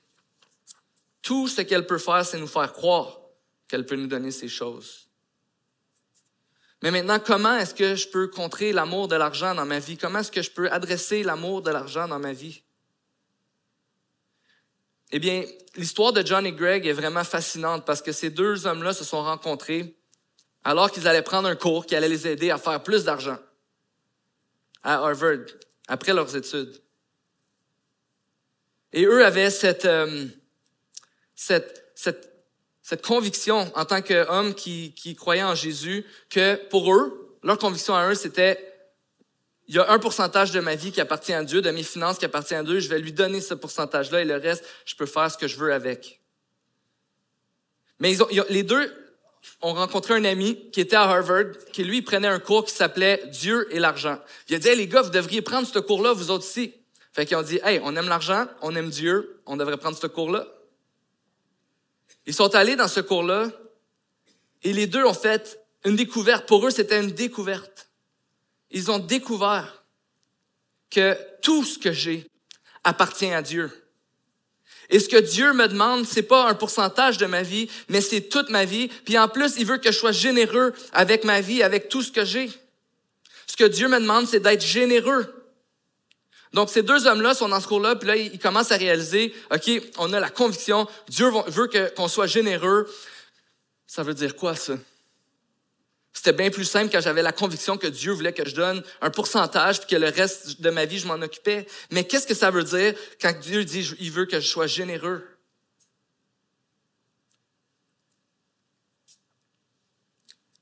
[1.25, 3.19] Tout ce qu'elle peut faire, c'est nous faire croire
[3.67, 5.09] qu'elle peut nous donner ces choses.
[6.83, 9.97] Mais maintenant, comment est-ce que je peux contrer l'amour de l'argent dans ma vie?
[9.97, 12.63] Comment est-ce que je peux adresser l'amour de l'argent dans ma vie?
[15.13, 18.93] Eh bien, l'histoire de John et Greg est vraiment fascinante parce que ces deux hommes-là
[18.93, 19.97] se sont rencontrés
[20.63, 23.39] alors qu'ils allaient prendre un cours qui allait les aider à faire plus d'argent
[24.83, 25.47] à Harvard
[25.89, 26.83] après leurs études.
[28.93, 30.27] Et eux avaient cette, euh,
[31.35, 31.83] cette,
[33.03, 38.09] conviction en tant qu'hommes qui, qui croyaient en Jésus que pour eux, leur conviction à
[38.09, 38.75] eux, c'était
[39.67, 42.19] il y a un pourcentage de ma vie qui appartient à Dieu, de mes finances
[42.19, 45.07] qui appartient à Dieu, je vais lui donner ce pourcentage-là et le reste, je peux
[45.07, 46.21] faire ce que je veux avec.
[47.99, 48.15] Mais
[48.51, 48.93] les deux
[49.63, 53.23] ont rencontré un ami qui était à Harvard, qui lui prenait un cours qui s'appelait
[53.29, 54.19] Dieu et l'argent.
[54.49, 56.75] Il a dit, les gars, vous devriez prendre ce cours-là, vous autres aussi.
[57.13, 60.07] Fait qu'ils ont dit, hey, on aime l'argent, on aime Dieu, on devrait prendre ce
[60.07, 60.47] cours-là.
[62.27, 63.51] Ils sont allés dans ce cours-là
[64.63, 66.47] et les deux ont fait une découverte.
[66.47, 67.75] Pour eux, c'était une découverte
[68.75, 69.85] ils ont découvert
[70.91, 72.27] que tout ce que j'ai
[72.83, 73.71] appartient à Dieu.
[74.91, 78.23] Et ce que Dieu me demande, c'est pas un pourcentage de ma vie, mais c'est
[78.23, 78.89] toute ma vie.
[79.07, 82.13] Puis en plus, il veut que je sois généreux avec ma vie, avec tout ce
[82.13, 82.51] que j'ai.
[83.47, 85.33] Ce que Dieu me demande, c'est d'être généreux.
[86.55, 89.71] Donc ces deux hommes-là sont dans ce cours-là, puis là, ils commencent à réaliser, OK,
[89.99, 92.89] on a la conviction, Dieu veut qu'on soit généreux.
[93.89, 94.75] Ça veut dire quoi, ça?
[96.13, 99.11] C'était bien plus simple quand j'avais la conviction que Dieu voulait que je donne un
[99.11, 101.67] pourcentage puis que le reste de ma vie, je m'en occupais.
[101.91, 105.27] Mais qu'est-ce que ça veut dire quand Dieu dit il veut que je sois généreux?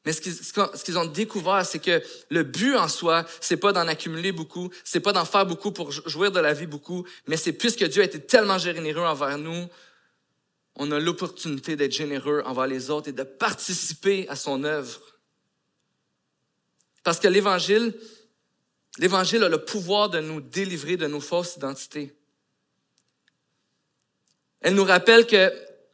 [0.05, 4.33] Mais ce qu'ils ont découvert, c'est que le but en soi, c'est pas d'en accumuler
[4.33, 7.85] beaucoup, c'est pas d'en faire beaucoup pour jouir de la vie beaucoup, mais c'est puisque
[7.85, 9.69] Dieu a été tellement généreux envers nous,
[10.75, 15.01] on a l'opportunité d'être généreux envers les autres et de participer à son œuvre.
[17.05, 17.95] Parce que l'Évangile,
[18.99, 22.17] l'Évangile a le pouvoir de nous délivrer de nos fausses identités.
[24.61, 25.53] Elle nous rappelle que,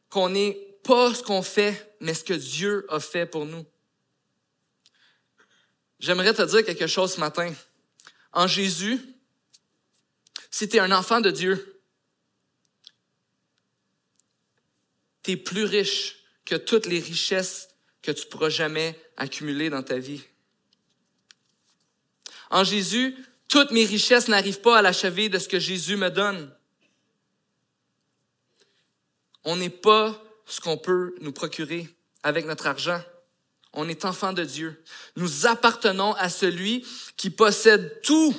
[0.09, 3.65] qu'on n'est pas ce qu'on fait, mais ce que Dieu a fait pour nous.
[6.01, 7.53] J'aimerais te dire quelque chose ce matin.
[8.33, 9.01] En Jésus,
[10.51, 11.83] si tu es un enfant de Dieu,
[15.23, 17.69] tu es plus riche que toutes les richesses
[18.03, 20.23] que tu pourras jamais accumuler dans ta vie.
[22.51, 23.15] En Jésus,
[23.49, 26.55] toutes mes richesses n'arrivent pas à l'achever de ce que Jésus me donne.
[29.45, 31.89] On n'est pas ce qu'on peut nous procurer
[32.23, 33.03] avec notre argent.
[33.81, 34.83] On est enfant de Dieu.
[35.15, 36.85] Nous appartenons à celui
[37.17, 38.35] qui possède tout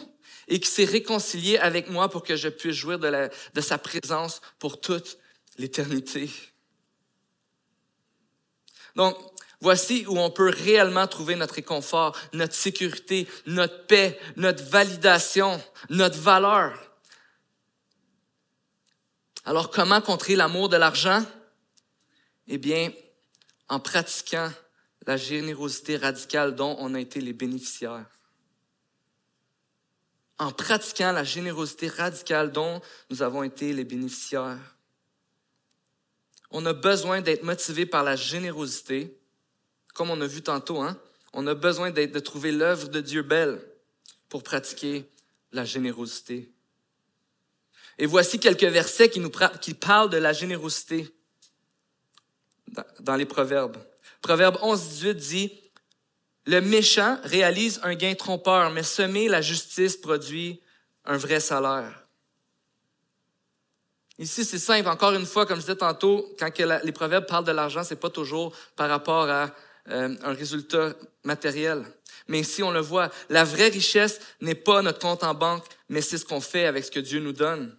[0.49, 4.41] et qui s'est réconcilié avec moi pour que je puisse jouir de, de sa présence
[4.60, 5.17] pour toute
[5.58, 6.30] l'éternité.
[8.95, 9.17] Donc,
[9.62, 16.17] Voici où on peut réellement trouver notre réconfort, notre sécurité, notre paix, notre validation, notre
[16.17, 16.80] valeur.
[19.43, 21.25] Alors comment contrer l'amour de l'argent?
[22.47, 22.89] Eh bien,
[23.67, 24.49] en pratiquant
[25.05, 28.05] la générosité radicale dont on a été les bénéficiaires.
[30.38, 34.77] En pratiquant la générosité radicale dont nous avons été les bénéficiaires.
[36.51, 39.19] On a besoin d'être motivé par la générosité
[39.99, 40.97] comme on a vu tantôt, hein,
[41.33, 43.62] on a besoin de trouver l'œuvre de Dieu belle
[44.29, 45.09] pour pratiquer
[45.51, 46.49] la générosité.
[47.97, 51.13] Et voici quelques versets qui, nous, qui parlent de la générosité
[53.01, 53.75] dans les Proverbes.
[54.21, 55.51] Proverbe 11, 18 dit,
[56.45, 60.62] Le méchant réalise un gain trompeur, mais semer la justice produit
[61.05, 62.05] un vrai salaire.
[64.19, 64.89] Ici, c'est simple.
[64.89, 66.51] Encore une fois, comme je disais tantôt, quand
[66.84, 69.49] les proverbes parlent de l'argent, c'est pas toujours par rapport à
[69.89, 71.86] euh, un résultat matériel.
[72.27, 76.01] Mais ici, on le voit, la vraie richesse n'est pas notre compte en banque, mais
[76.01, 77.75] c'est ce qu'on fait avec ce que Dieu nous donne.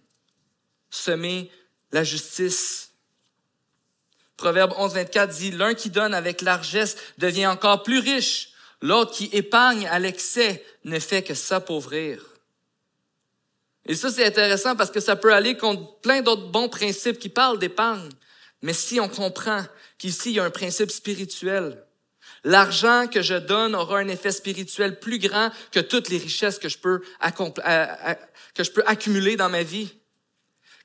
[0.89, 1.51] Semer
[1.91, 2.90] la justice.
[4.41, 8.49] Proverbe 11, 24 dit, l'un qui donne avec largesse devient encore plus riche.
[8.81, 12.25] L'autre qui épargne à l'excès ne fait que s'appauvrir.
[13.85, 17.29] Et ça, c'est intéressant parce que ça peut aller contre plein d'autres bons principes qui
[17.29, 18.09] parlent d'épargne.
[18.63, 19.63] Mais si on comprend
[19.99, 21.85] qu'ici, il y a un principe spirituel,
[22.43, 26.69] l'argent que je donne aura un effet spirituel plus grand que toutes les richesses que
[26.69, 27.03] je peux,
[28.55, 29.93] que je peux accumuler dans ma vie.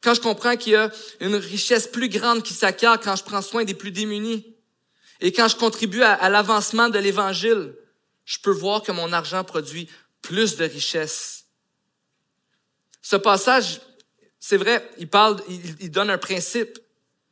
[0.03, 3.43] Quand je comprends qu'il y a une richesse plus grande qui s'acquiert quand je prends
[3.43, 4.55] soin des plus démunis,
[5.21, 7.75] et quand je contribue à l'avancement de l'Évangile,
[8.27, 9.89] je peux voir que mon argent produit
[10.21, 11.45] plus de richesses.
[13.01, 13.81] Ce passage,
[14.41, 16.79] c'est vrai, il parle, il, donne un principe.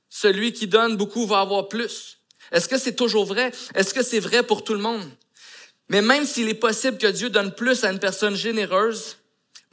[0.08, 2.18] Celui qui donne beaucoup va avoir plus.
[2.52, 3.50] Est-ce que c'est toujours vrai?
[3.74, 5.04] Est-ce que c'est vrai pour tout le monde?
[5.88, 9.16] Mais même s'il est possible que Dieu donne plus à une personne généreuse,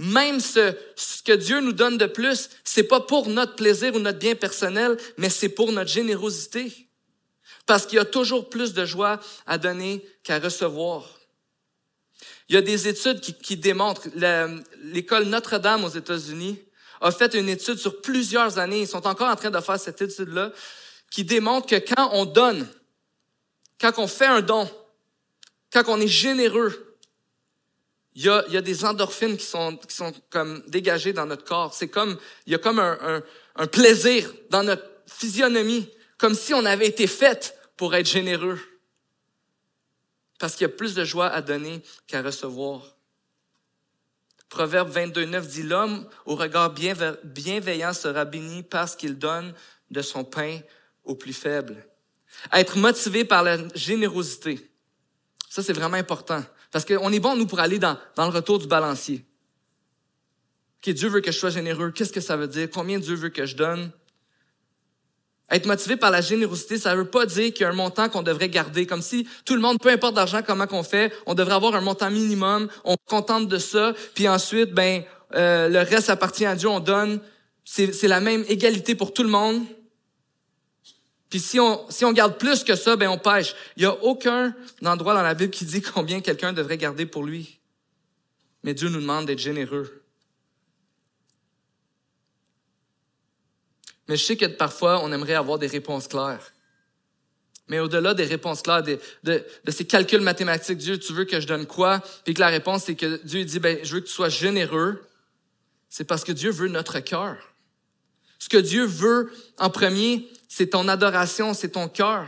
[0.01, 0.73] même ce,
[1.23, 4.97] que Dieu nous donne de plus, c'est pas pour notre plaisir ou notre bien personnel,
[5.17, 6.87] mais c'est pour notre générosité.
[7.67, 11.07] Parce qu'il y a toujours plus de joie à donner qu'à recevoir.
[12.49, 14.07] Il y a des études qui, démontrent,
[14.81, 16.59] l'école Notre-Dame aux États-Unis
[16.99, 20.01] a fait une étude sur plusieurs années, ils sont encore en train de faire cette
[20.01, 20.51] étude-là,
[21.11, 22.67] qui démontre que quand on donne,
[23.79, 24.67] quand on fait un don,
[25.71, 26.90] quand on est généreux,
[28.15, 31.45] il y a, y a des endorphines qui sont, qui sont comme dégagées dans notre
[31.45, 31.73] corps.
[31.73, 33.23] C'est comme, il y a comme un, un,
[33.55, 38.59] un plaisir dans notre physionomie, comme si on avait été fait pour être généreux
[40.41, 42.81] parce qu'il y a plus de joie à donner qu'à recevoir.
[44.49, 49.53] Proverbe 22, 9 dit L'homme au regard bienveillant sera béni parce qu'il donne
[49.91, 50.59] de son pain
[51.03, 51.85] aux plus faibles.
[52.51, 54.67] Être motivé par la générosité.
[55.47, 56.43] Ça, c'est vraiment important.
[56.71, 59.25] Parce qu'on est bon, nous, pour aller dans, dans le retour du balancier.
[60.77, 61.91] OK, Dieu veut que je sois généreux.
[61.91, 62.69] Qu'est-ce que ça veut dire?
[62.71, 63.91] Combien Dieu veut que je donne?
[65.51, 68.23] Être motivé par la générosité, ça veut pas dire qu'il y a un montant qu'on
[68.23, 71.55] devrait garder, comme si tout le monde, peu importe d'argent, comment qu'on fait, on devrait
[71.55, 75.03] avoir un montant minimum, on se contente de ça, puis ensuite, ben,
[75.35, 77.19] euh, le reste appartient à Dieu, on donne.
[77.65, 79.63] C'est la même égalité pour tout le monde.
[81.31, 83.55] Puis si on, si on garde plus que ça, ben on pêche.
[83.77, 84.53] Il n'y a aucun
[84.85, 87.57] endroit dans la Bible qui dit combien quelqu'un devrait garder pour lui.
[88.63, 90.03] Mais Dieu nous demande d'être généreux.
[94.09, 96.51] Mais je sais que parfois, on aimerait avoir des réponses claires.
[97.69, 101.47] Mais au-delà des réponses claires, de, de, ces calculs mathématiques, Dieu, tu veux que je
[101.47, 102.03] donne quoi?
[102.25, 105.01] Puis que la réponse, c'est que Dieu dit, ben, je veux que tu sois généreux.
[105.87, 107.37] C'est parce que Dieu veut notre cœur.
[108.37, 112.27] Ce que Dieu veut en premier, c'est ton adoration, c'est ton cœur.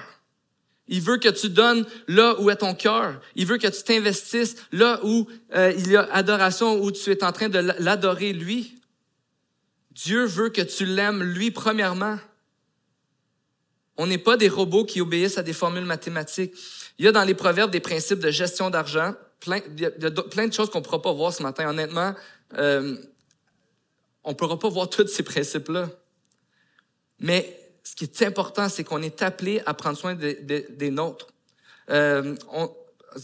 [0.87, 3.19] Il veut que tu donnes là où est ton cœur.
[3.35, 7.21] Il veut que tu t'investisses là où euh, il y a adoration, où tu es
[7.21, 8.79] en train de l'adorer lui.
[9.91, 12.17] Dieu veut que tu l'aimes lui premièrement.
[13.97, 16.53] On n'est pas des robots qui obéissent à des formules mathématiques.
[16.99, 20.11] Il y a dans les proverbes des principes de gestion d'argent, plein, il y a
[20.11, 21.69] plein de choses qu'on ne pourra pas voir ce matin.
[21.69, 22.15] Honnêtement,
[22.57, 22.95] euh,
[24.23, 25.89] on ne pourra pas voir tous ces principes-là.
[27.19, 31.27] Mais ce qui est important, c'est qu'on est appelé à prendre soin des nôtres.
[31.89, 32.35] Euh,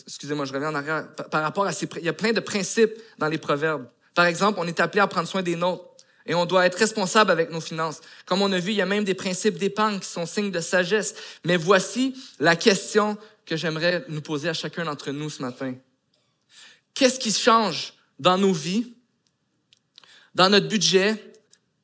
[0.05, 1.07] excusez-moi, je reviens en arrière.
[1.31, 3.87] Par rapport à ces, il y a plein de principes dans les proverbes.
[4.15, 5.85] Par exemple, on est appelé à prendre soin des nôtres.
[6.25, 8.01] Et on doit être responsable avec nos finances.
[8.25, 10.59] Comme on a vu, il y a même des principes d'épargne qui sont signes de
[10.59, 11.15] sagesse.
[11.43, 15.73] Mais voici la question que j'aimerais nous poser à chacun d'entre nous ce matin.
[16.93, 18.93] Qu'est-ce qui change dans nos vies,
[20.35, 21.15] dans notre budget,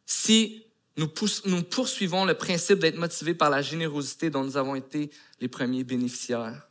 [0.06, 0.65] si
[0.98, 5.84] nous, poursuivons le principe d'être motivés par la générosité dont nous avons été les premiers
[5.84, 6.70] bénéficiaires?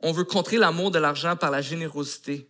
[0.00, 2.48] On veut contrer l'amour de l'argent par la générosité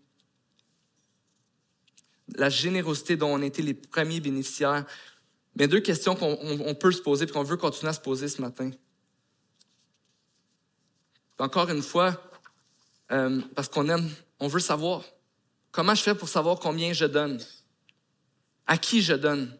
[2.36, 4.84] la générosité dont on a été les premiers bénéficiaires.
[5.56, 8.40] Mais deux questions qu'on peut se poser et qu'on veut continuer à se poser ce
[8.40, 8.70] matin.
[11.38, 12.20] Encore une fois,
[13.12, 14.08] euh, parce qu'on aime,
[14.40, 15.04] on veut savoir
[15.70, 17.40] comment je fais pour savoir combien je donne,
[18.68, 19.52] à qui je donne?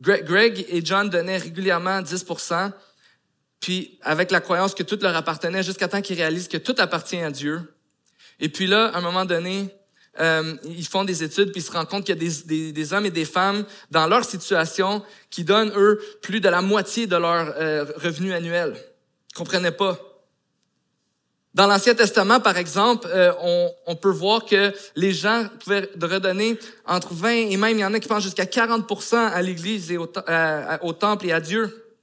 [0.00, 2.72] Greg et John donnaient régulièrement 10%
[3.60, 7.20] puis avec la croyance que tout leur appartenait jusqu'à temps qu'ils réalisent que tout appartient
[7.20, 7.74] à Dieu.
[8.38, 9.74] Et puis là, à un moment donné,
[10.20, 12.92] euh, ils font des études puis ils se rendent compte qu'il y a des, des,
[12.92, 17.16] hommes et des femmes dans leur situation qui donnent, eux, plus de la moitié de
[17.16, 18.76] leur euh, revenu annuel.
[19.30, 19.98] Ils comprenaient pas.
[21.56, 23.32] Dans l'Ancien Testament, par exemple, euh,
[23.86, 27.94] on, peut voir que les gens pouvaient redonner entre 20 et même, il y en
[27.94, 31.96] a qui pensent jusqu'à 40% à l'Église et au, Temple et à Dieu.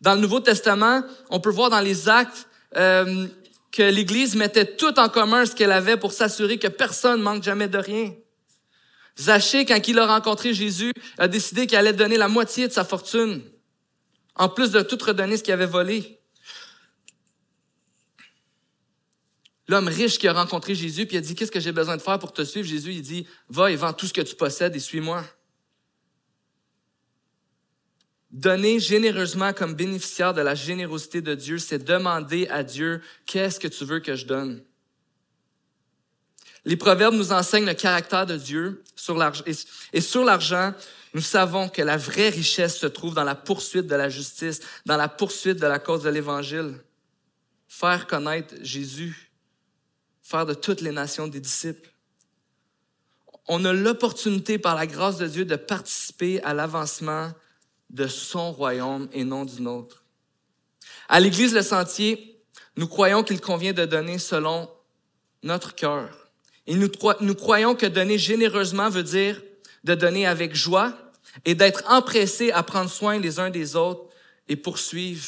[0.00, 3.28] Dans le Nouveau Testament, on peut voir dans les actes euh,
[3.70, 7.68] que l'Église mettait tout en commun ce qu'elle avait pour s'assurer que personne manque jamais
[7.68, 8.12] de rien.
[9.16, 12.82] Zachée, quand il a rencontré Jésus, a décidé qu'il allait donner la moitié de sa
[12.82, 13.40] fortune,
[14.34, 16.18] en plus de tout redonner ce qu'il avait volé.
[19.66, 22.18] L'homme riche qui a rencontré Jésus, puis a dit, qu'est-ce que j'ai besoin de faire
[22.18, 22.68] pour te suivre?
[22.68, 25.24] Jésus, il dit, va et vends tout ce que tu possèdes et suis-moi.
[28.30, 33.68] Donner généreusement comme bénéficiaire de la générosité de Dieu, c'est demander à Dieu, qu'est-ce que
[33.68, 34.62] tu veux que je donne?
[36.64, 39.22] Les proverbes nous enseignent le caractère de Dieu sur
[39.92, 40.74] et sur l'argent.
[41.12, 44.96] Nous savons que la vraie richesse se trouve dans la poursuite de la justice, dans
[44.96, 46.74] la poursuite de la cause de l'Évangile.
[47.68, 49.23] Faire connaître Jésus,
[50.24, 51.90] faire de toutes les nations des disciples.
[53.46, 57.30] On a l'opportunité par la grâce de Dieu de participer à l'avancement
[57.90, 60.02] de son royaume et non du nôtre.
[61.08, 62.42] À l'Église Le Sentier,
[62.76, 64.70] nous croyons qu'il convient de donner selon
[65.42, 66.30] notre cœur.
[66.66, 66.88] Et nous,
[67.20, 69.42] nous croyons que donner généreusement veut dire
[69.84, 70.94] de donner avec joie
[71.44, 74.08] et d'être empressé à prendre soin les uns des autres
[74.48, 75.26] et poursuivre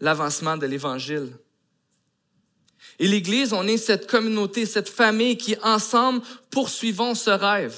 [0.00, 1.36] l'avancement de l'Évangile.
[2.98, 7.76] Et l'Église, on est cette communauté, cette famille qui, ensemble, poursuivons ce rêve.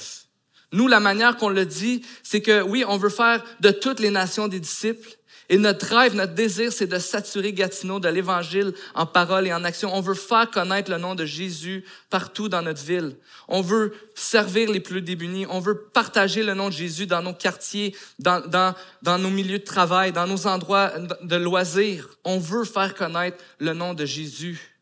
[0.73, 4.11] Nous, la manière qu'on le dit, c'est que oui, on veut faire de toutes les
[4.11, 5.17] nations des disciples.
[5.49, 9.63] Et notre rêve, notre désir, c'est de saturer Gatineau de l'Évangile en parole et en
[9.63, 9.95] action.
[9.95, 13.17] On veut faire connaître le nom de Jésus partout dans notre ville.
[13.47, 15.47] On veut servir les plus débunis.
[15.49, 19.61] On veut partager le nom de Jésus dans nos quartiers, dans, dans, dans nos milieux
[19.61, 20.93] de travail, dans nos endroits
[21.23, 22.09] de loisirs.
[22.25, 24.76] On veut faire connaître le nom de Jésus.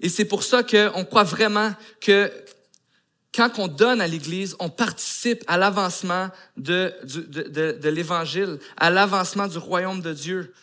[0.00, 2.30] Et c'est pour ça qu'on croit vraiment que
[3.34, 6.94] quand on donne à l'Église, on participe à l'avancement de,
[7.88, 10.54] l'Évangile, à l'avancement du royaume de Dieu.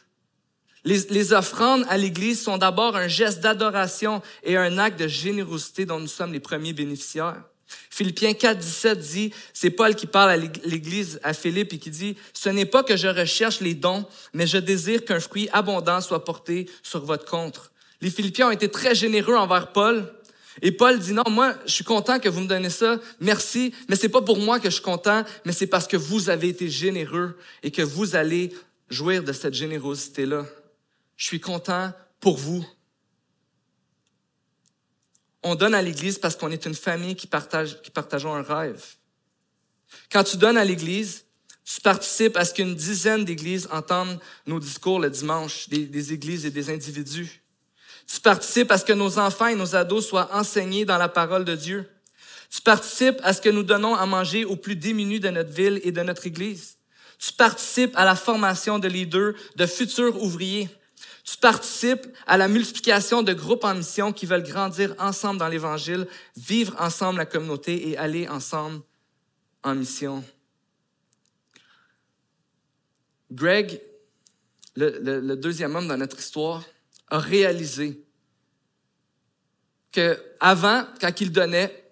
[0.84, 5.86] Les, les offrandes à l'Église sont d'abord un geste d'adoration et un acte de générosité
[5.86, 7.44] dont nous sommes les premiers bénéficiaires.
[7.90, 12.18] Philippiens 4, 17 dit, c'est Paul qui parle à l'Église, à Philippe, et qui dit,
[12.34, 16.26] ce n'est pas que je recherche les dons, mais je désire qu'un fruit abondant soit
[16.26, 17.72] porté sur votre compte.
[18.04, 20.14] Les Philippiens ont été très généreux envers Paul.
[20.62, 23.96] Et Paul dit non, moi, je suis content que vous me donnez ça, merci, mais
[23.96, 26.70] c'est pas pour moi que je suis content, mais c'est parce que vous avez été
[26.70, 28.54] généreux et que vous allez
[28.90, 30.46] jouir de cette générosité-là.
[31.16, 32.66] Je suis content pour vous.
[35.42, 38.84] On donne à l'Église parce qu'on est une famille qui partage, qui partageons un rêve.
[40.12, 41.24] Quand tu donnes à l'Église,
[41.64, 46.46] tu participes à ce qu'une dizaine d'églises entendent nos discours le dimanche, des, des églises
[46.46, 47.43] et des individus.
[48.08, 51.46] Tu participes à ce que nos enfants et nos ados soient enseignés dans la parole
[51.46, 51.90] de Dieu.
[52.50, 55.82] Tu participes à ce que nous donnons à manger aux plus démunis de notre ville
[55.84, 56.78] et de notre Église.
[57.18, 60.70] Tu participes à la formation de leaders, de futurs ouvriers.
[61.24, 66.06] Tu participes à la multiplication de groupes en mission qui veulent grandir ensemble dans l'Évangile,
[66.36, 68.82] vivre ensemble la communauté et aller ensemble
[69.64, 70.24] en mission.
[73.32, 73.82] Greg,
[74.76, 76.62] le, le deuxième homme dans notre histoire,
[77.10, 78.04] a réalisé
[79.92, 81.84] que avant, quand il donnait,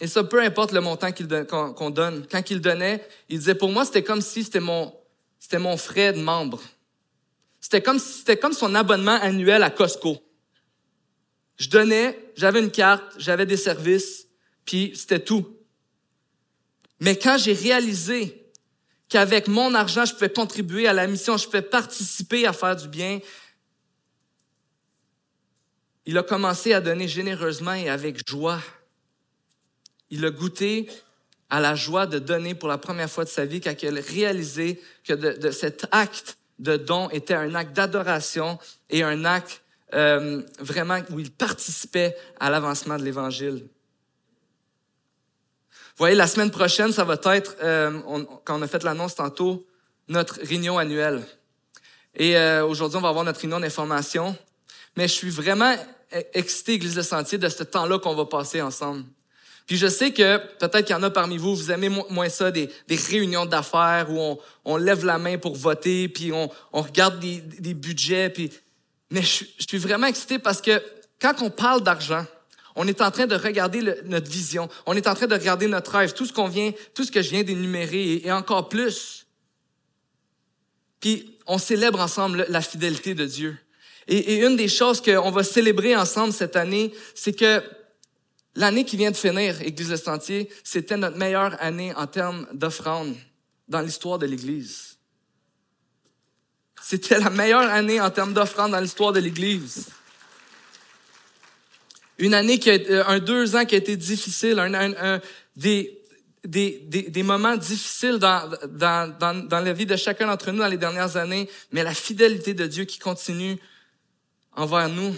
[0.00, 3.84] et ça, peu importe le montant qu'on donne, quand il donnait, il disait, pour moi,
[3.84, 4.92] c'était comme si c'était mon,
[5.38, 6.60] c'était mon frais de membre.
[7.60, 10.18] C'était comme, c'était comme son abonnement annuel à Costco.
[11.56, 14.26] Je donnais, j'avais une carte, j'avais des services,
[14.64, 15.56] puis c'était tout.
[16.98, 18.50] Mais quand j'ai réalisé
[19.08, 22.88] qu'avec mon argent, je pouvais contribuer à la mission, je pouvais participer à faire du
[22.88, 23.20] bien,
[26.06, 28.60] il a commencé à donner généreusement et avec joie.
[30.10, 30.88] Il a goûté
[31.48, 34.00] à la joie de donner pour la première fois de sa vie quand il a
[34.00, 38.58] réalisé que de, cet acte de don était un acte d'adoration
[38.90, 39.62] et un acte
[39.94, 43.66] euh, vraiment où il participait à l'avancement de l'Évangile.
[45.92, 48.00] Vous voyez, la semaine prochaine, ça va être, euh,
[48.44, 49.66] quand on a fait l'annonce tantôt,
[50.08, 51.22] notre réunion annuelle.
[52.14, 54.36] Et euh, aujourd'hui, on va avoir notre réunion d'information
[54.96, 55.74] mais je suis vraiment
[56.34, 59.04] excité, Église de Sentier, de ce temps-là qu'on va passer ensemble.
[59.66, 62.50] Puis je sais que peut-être qu'il y en a parmi vous, vous aimez moins ça,
[62.50, 68.30] des, réunions d'affaires où on, lève la main pour voter, puis on, regarde des, budgets.
[68.30, 68.50] Puis...
[69.10, 70.82] Mais je, suis vraiment excité parce que
[71.20, 72.26] quand on parle d'argent,
[72.74, 75.92] on est en train de regarder notre vision, on est en train de regarder notre
[75.92, 79.26] rêve, tout ce qu'on vient, tout ce que je viens d'énumérer et encore plus.
[81.00, 83.56] Puis on célèbre ensemble la fidélité de Dieu.
[84.08, 87.62] Et, une des choses qu'on va célébrer ensemble cette année, c'est que
[88.54, 93.16] l'année qui vient de finir, Église de Sentier, c'était notre meilleure année en termes d'offrandes
[93.68, 94.96] dans l'histoire de l'Église.
[96.82, 99.88] C'était la meilleure année en termes d'offrandes dans l'histoire de l'Église.
[102.18, 105.20] une année qui a, euh, un deux ans qui a été difficile, un, un,
[105.56, 106.02] des,
[106.44, 110.68] des, des, des, moments difficiles dans, dans, dans la vie de chacun d'entre nous dans
[110.68, 113.58] les dernières années, mais la fidélité de Dieu qui continue
[114.54, 115.14] envers nous.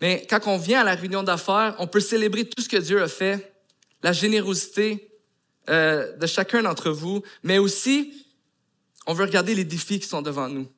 [0.00, 3.02] Mais quand on vient à la réunion d'affaires, on peut célébrer tout ce que Dieu
[3.02, 3.52] a fait,
[4.02, 5.10] la générosité
[5.68, 8.26] euh, de chacun d'entre vous, mais aussi,
[9.06, 10.68] on veut regarder les défis qui sont devant nous.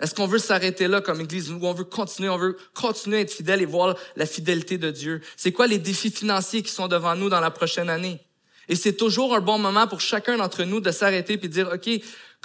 [0.00, 3.20] Est-ce qu'on veut s'arrêter là comme Église ou on veut continuer, on veut continuer à
[3.20, 5.22] être fidèle et voir la fidélité de Dieu?
[5.36, 8.20] C'est quoi les défis financiers qui sont devant nous dans la prochaine année?
[8.68, 11.88] Et c'est toujours un bon moment pour chacun d'entre nous de s'arrêter de dire, OK,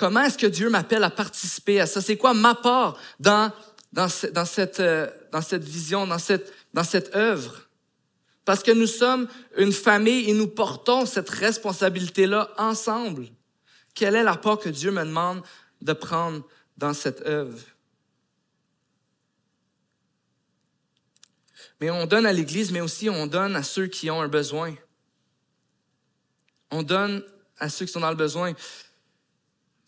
[0.02, 2.02] comment est-ce que Dieu m'appelle à participer à ça?
[2.02, 3.50] C'est quoi ma part euh,
[3.94, 7.70] dans cette vision, dans cette, dans cette œuvre?
[8.44, 9.28] Parce que nous sommes
[9.58, 13.28] une famille et nous portons cette responsabilité-là ensemble.
[13.94, 15.44] Quelle est la part que Dieu me demande
[15.82, 16.48] de prendre
[16.78, 17.60] dans cette œuvre?
[21.80, 24.74] Mais on donne à l'Église, mais aussi on donne à ceux qui ont un besoin.
[26.72, 27.24] On donne
[27.60, 28.54] à ceux qui sont dans le besoin.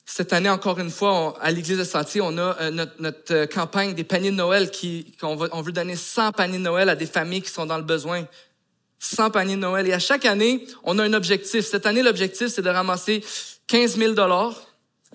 [0.06, 3.94] Cette année, encore une fois, à l'Église de Sentier, on a euh, notre, euh, campagne
[3.94, 7.06] des paniers de Noël qui, on, on veut donner 100 paniers de Noël à des
[7.06, 8.26] familles qui sont dans le besoin.
[9.00, 9.88] 100 paniers de Noël.
[9.88, 11.66] Et à chaque année, on a un objectif.
[11.66, 13.24] Cette année, l'objectif, c'est de ramasser
[13.68, 14.56] 15 000 dollars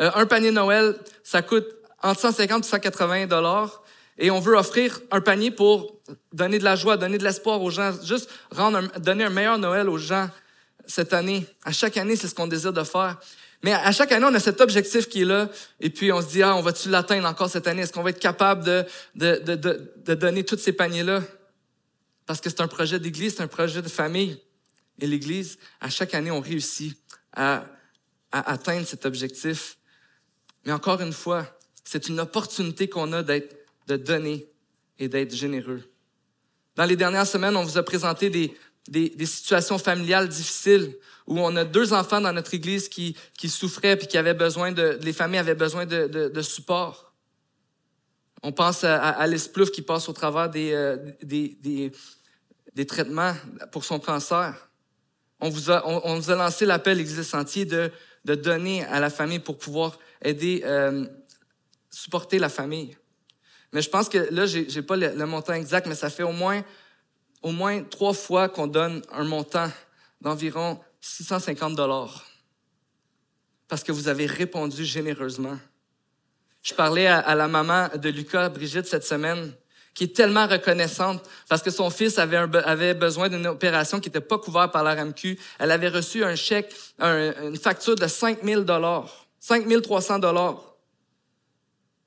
[0.01, 1.67] euh, un panier Noël, ça coûte
[2.03, 3.83] entre 150 et 180 dollars.
[4.19, 6.01] Et on veut offrir un panier pour
[6.33, 9.89] donner de la joie, donner de l'espoir aux gens, juste rendre donner un meilleur Noël
[9.89, 10.29] aux gens
[10.87, 11.47] cette année.
[11.65, 13.17] À chaque année, c'est ce qu'on désire de faire.
[13.63, 15.51] Mais à chaque année, on a cet objectif qui est là,
[15.81, 17.83] et puis on se dit, ah, on va-tu l'atteindre encore cette année?
[17.83, 18.85] Est-ce qu'on va être capable de,
[19.17, 21.23] de, de, de donner tous ces paniers-là?
[22.25, 24.41] Parce que c'est un projet d'église, c'est un projet de famille.
[25.01, 26.97] Et l'église, à chaque année, on réussit
[27.33, 27.65] à,
[28.31, 29.79] à atteindre cet objectif.
[30.65, 33.57] Mais encore une fois, c'est une opportunité qu'on a d'être,
[33.87, 34.47] de donner
[34.99, 35.83] et d'être généreux.
[36.77, 38.55] Dans les dernières semaines, on vous a présenté des,
[38.89, 40.95] des, des, situations familiales difficiles
[41.29, 44.73] où on a deux enfants dans notre église qui, qui souffraient puis qui avaient besoin
[44.73, 47.13] de, les familles avaient besoin de, de, de support.
[48.43, 51.93] On pense à, à Alice qui passe au travers des, euh, des, des,
[52.75, 53.35] des, traitements
[53.73, 54.71] pour son cancer.
[55.41, 57.93] On vous a, on, on a lancé l'appel, l'Église Sentier, de,
[58.25, 61.07] de donner à la famille pour pouvoir aider, euh,
[61.91, 62.97] supporter la famille.
[63.75, 66.33] Mais je pense que là, j'ai, n'ai pas le, montant exact, mais ça fait au
[66.33, 66.63] moins,
[67.43, 69.71] au moins trois fois qu'on donne un montant
[70.23, 72.27] d'environ 650 dollars.
[73.69, 75.59] Parce que vous avez répondu généreusement.
[76.63, 79.53] Je parlais à, la maman de Lucas, Brigitte, cette semaine,
[79.95, 84.39] qui est tellement reconnaissante parce que son fils avait, besoin d'une opération qui n'était pas
[84.39, 85.39] couverte par la RAMQ.
[85.59, 89.27] Elle avait reçu un chèque, une facture de 5 000 dollars.
[89.41, 90.63] 5300 dollars.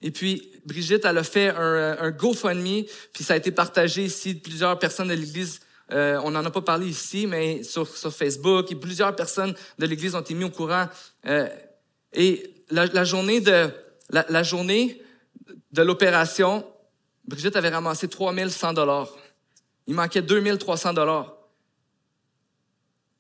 [0.01, 4.35] Et puis, Brigitte, elle a fait un, un GoFundMe, puis ça a été partagé ici
[4.35, 5.59] de plusieurs personnes de l'Église.
[5.91, 10.21] Euh, on n'en a pas parlé ici, mais sur, Facebook, plusieurs personnes de l'Église ont
[10.21, 10.87] été mis au courant.
[11.25, 11.49] Euh,
[12.13, 13.69] et la, journée de
[14.09, 15.01] la, journée
[15.71, 16.65] de l'opération,
[17.25, 19.09] Brigitte avait ramassé 3100 dollars.
[19.87, 21.35] Il manquait 2300 dollars.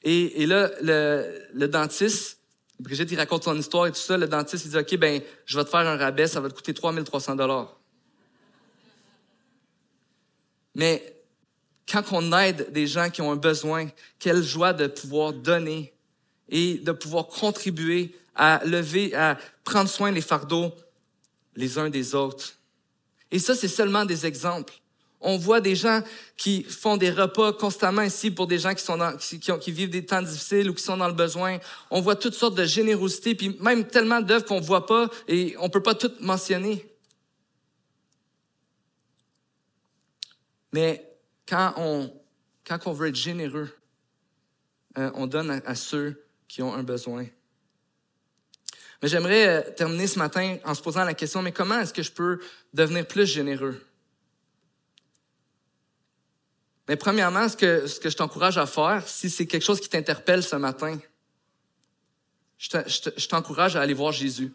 [0.03, 2.39] Et, et là, le, le dentiste,
[2.79, 4.17] Brigitte, il raconte son histoire et tout ça.
[4.17, 6.55] Le dentiste, il dit, OK, ben, je vais te faire un rabais, ça va te
[6.55, 7.77] coûter 3300 dollars.
[10.73, 11.20] Mais
[11.89, 13.87] quand on aide des gens qui ont un besoin,
[14.19, 15.93] quelle joie de pouvoir donner
[16.49, 20.73] et de pouvoir contribuer à lever, à prendre soin des fardeaux
[21.55, 22.53] les uns des autres.
[23.29, 24.73] Et ça, c'est seulement des exemples.
[25.19, 26.01] On voit des gens
[26.35, 28.97] qui font des repas constamment ici pour des gens qui, sont
[29.59, 31.59] qui, vivent des temps difficiles ou qui sont dans le besoin.
[31.91, 35.69] On voit toutes sortes de générosité, puis même tellement d'œuvres qu'on voit pas et on
[35.69, 36.85] peut pas toutes mentionner.
[40.73, 41.10] Mais
[41.47, 43.69] quand on, veut être généreux,
[44.97, 47.25] euh, on donne à, ceux qui ont un besoin.
[49.01, 52.03] Mais j'aimerais euh, terminer ce matin en se posant la question, mais comment est-ce que
[52.03, 52.39] je peux
[52.73, 53.81] devenir plus généreux?
[56.87, 59.89] Mais premièrement, ce que, ce que je t'encourage à faire, si c'est quelque chose qui
[59.89, 60.97] t'interpelle ce matin,
[62.57, 64.51] je t'encourage à aller voir Jésus.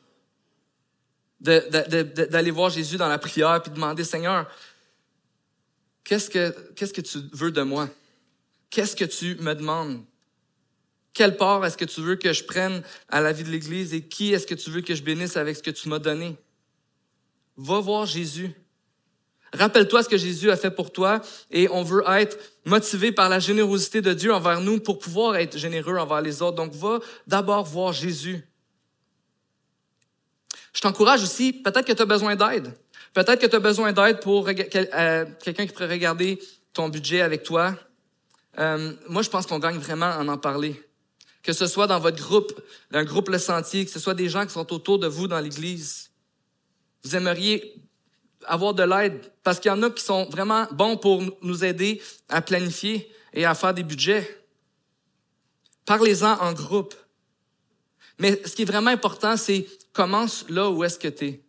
[1.41, 4.49] D'aller voir Jésus dans la prière puis demander, Seigneur,
[6.07, 7.90] qu'est-ce que, qu'est-ce que tu veux de moi?
[8.70, 10.02] Qu'est-ce que tu me demandes?
[11.12, 14.02] Quelle part est-ce que tu veux que je prenne à la vie de l'Église et
[14.02, 16.36] qui est-ce que tu veux que je bénisse avec ce que tu m'as donné?
[17.57, 18.52] Va voir Jésus.
[19.52, 23.38] Rappelle-toi ce que Jésus a fait pour toi et on veut être motivé par la
[23.38, 26.57] générosité de Dieu envers nous pour pouvoir être généreux envers les autres.
[26.57, 28.42] Donc, va d'abord voir Jésus.
[30.74, 32.74] Je t'encourage aussi, peut-être que tu as besoin d'aide.
[33.16, 36.38] Peut-être que tu as besoin d'aide pour euh, quelqu'un qui pourrait regarder
[36.74, 37.74] ton budget avec toi.
[38.58, 40.78] Euh, moi, je pense qu'on gagne vraiment en en parler.
[41.42, 42.52] Que ce soit dans votre groupe,
[42.92, 45.40] un groupe Le Sentier, que ce soit des gens qui sont autour de vous dans
[45.40, 46.10] l'Église.
[47.04, 47.76] Vous aimeriez
[48.44, 52.02] avoir de l'aide parce qu'il y en a qui sont vraiment bons pour nous aider
[52.28, 54.44] à planifier et à faire des budgets.
[55.86, 56.94] Parlez-en en groupe.
[58.18, 61.45] Mais ce qui est vraiment important, c'est commence là où est-ce que tu es.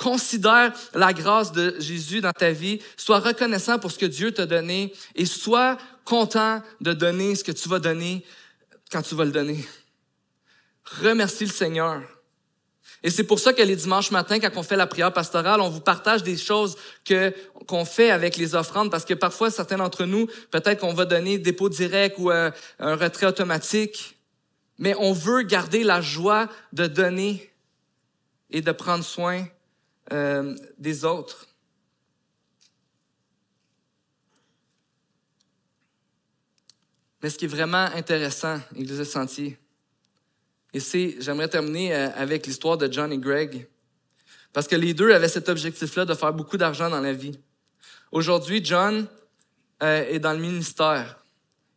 [0.00, 2.80] Considère la grâce de Jésus dans ta vie.
[2.96, 5.76] Sois reconnaissant pour ce que Dieu t'a donné et sois
[6.06, 8.24] content de donner ce que tu vas donner
[8.90, 9.62] quand tu vas le donner.
[11.02, 12.00] Remercie le Seigneur.
[13.02, 15.68] Et c'est pour ça que les dimanches matins, quand on fait la prière pastorale, on
[15.68, 17.34] vous partage des choses que
[17.66, 21.38] qu'on fait avec les offrandes, parce que parfois, certains d'entre nous, peut-être qu'on va donner
[21.38, 24.16] dépôt direct ou euh, un retrait automatique,
[24.78, 27.52] mais on veut garder la joie de donner
[28.48, 29.44] et de prendre soin
[30.12, 31.46] euh, des autres.
[37.22, 39.58] Mais ce qui est vraiment intéressant, Église Sentier,
[40.72, 43.68] et c'est, j'aimerais terminer euh, avec l'histoire de John et Greg,
[44.52, 47.38] parce que les deux avaient cet objectif-là de faire beaucoup d'argent dans la vie.
[48.10, 49.06] Aujourd'hui, John
[49.82, 51.22] euh, est dans le ministère.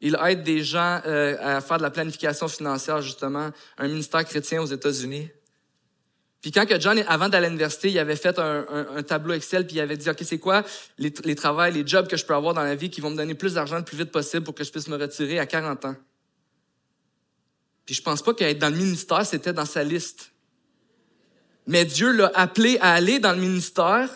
[0.02, 4.66] Il aide des gens à faire de la planification financière, justement, un ministère chrétien aux
[4.66, 5.30] États-Unis.
[6.44, 9.78] Puis quand que John, avant d'aller à l'université, il avait fait un, tableau Excel, puis
[9.78, 10.64] il avait dit, OK, c'est quoi
[10.98, 13.16] les, les travails, les jobs que je peux avoir dans la vie qui vont me
[13.16, 15.86] donner plus d'argent le plus vite possible pour que je puisse me retirer à 40
[15.86, 15.96] ans?
[17.86, 20.34] Puis je pense pas qu'être dans le ministère, c'était dans sa liste.
[21.66, 24.10] Mais Dieu l'a appelé à aller dans le ministère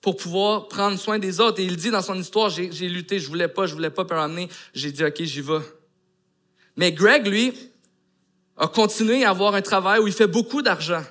[0.00, 1.60] pour pouvoir prendre soin des autres.
[1.60, 4.52] Et il dit dans son histoire, j'ai lutté, je voulais pas, je voulais pas permettre.
[4.74, 5.60] J'ai dit, OK, j'y vais.
[6.74, 7.54] Mais Greg, lui,
[8.56, 11.04] a continué à avoir un travail où il fait beaucoup d'argent.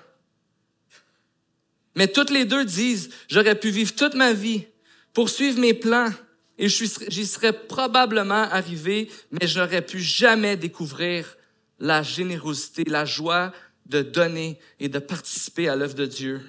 [1.96, 4.66] Mais toutes les deux disent, j'aurais pu vivre toute ma vie,
[5.14, 6.12] poursuivre mes plans,
[6.58, 11.38] et j'y serais probablement arrivé, mais je n'aurais pu jamais découvrir
[11.80, 13.52] la générosité, la joie
[13.86, 16.42] de donner et de participer à l'œuvre de Dieu.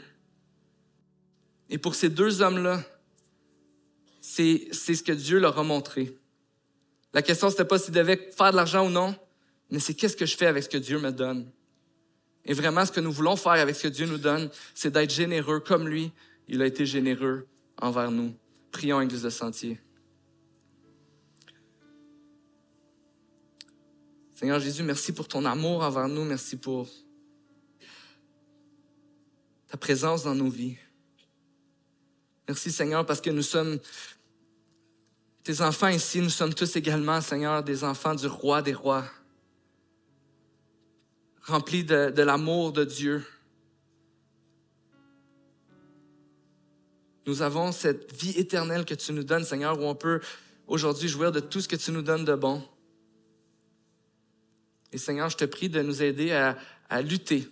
[1.69, 2.83] Et pour ces deux hommes-là,
[4.21, 6.17] c'est ce que Dieu leur a montré.
[7.13, 9.17] La question, c'était pas s'ils devaient faire de l'argent ou non,
[9.71, 11.51] mais c'est qu'est-ce que je fais avec ce que Dieu me donne.
[12.47, 15.11] Et vraiment, ce que nous voulons faire avec ce que Dieu nous donne, c'est d'être
[15.11, 16.13] généreux comme lui.
[16.49, 18.35] Il a été généreux envers nous.
[18.71, 19.81] Prions, Église de Sentier.
[24.33, 26.25] Seigneur Jésus, merci pour ton amour envers nous.
[26.25, 26.89] Merci pour
[29.69, 30.77] ta présence dans nos vies.
[32.47, 33.79] Merci Seigneur parce que nous sommes
[35.43, 36.21] tes enfants ici.
[36.21, 39.05] Nous sommes tous également, Seigneur, des enfants du roi des rois,
[41.47, 43.25] remplis de, l'amour de Dieu.
[47.27, 50.21] Nous avons cette vie éternelle que tu nous donnes, Seigneur, où on peut
[50.67, 52.63] aujourd'hui jouir de tout ce que tu nous donnes de bon.
[54.93, 57.49] Et Seigneur, je te prie de nous aider à, lutter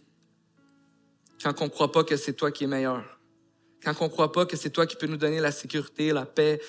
[1.43, 3.19] quand on ne croit pas que c'est toi qui es meilleur,
[3.83, 6.25] quand on ne croit pas que c'est toi qui peux nous donner la sécurité, la
[6.25, 6.61] paix,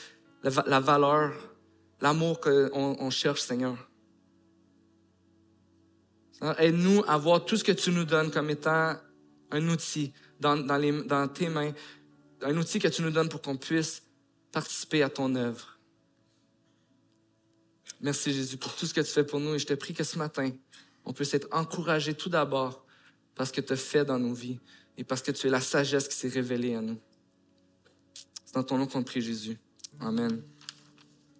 [0.43, 1.31] la, valeur,
[2.01, 3.77] l'amour qu'on on cherche, Seigneur.
[6.41, 8.95] Aide-nous à voir tout ce que tu nous donnes comme étant
[9.51, 11.71] un outil dans, tes mains,
[12.41, 14.03] un outil que tu nous donnes pour qu'on puisse
[14.51, 15.79] participer à ton œuvre.
[18.01, 20.03] Merci Jésus pour tout ce que tu fais pour nous et je te prie que
[20.03, 20.51] ce matin,
[21.05, 22.85] on puisse être encouragé tout d'abord
[23.35, 24.59] parce que tu as fait dans nos vies
[24.97, 26.99] et parce que tu es la sagesse qui s'est révélée à nous.
[28.45, 29.57] C'est dans ton nom qu'on prie Jésus.
[29.99, 30.41] Amen.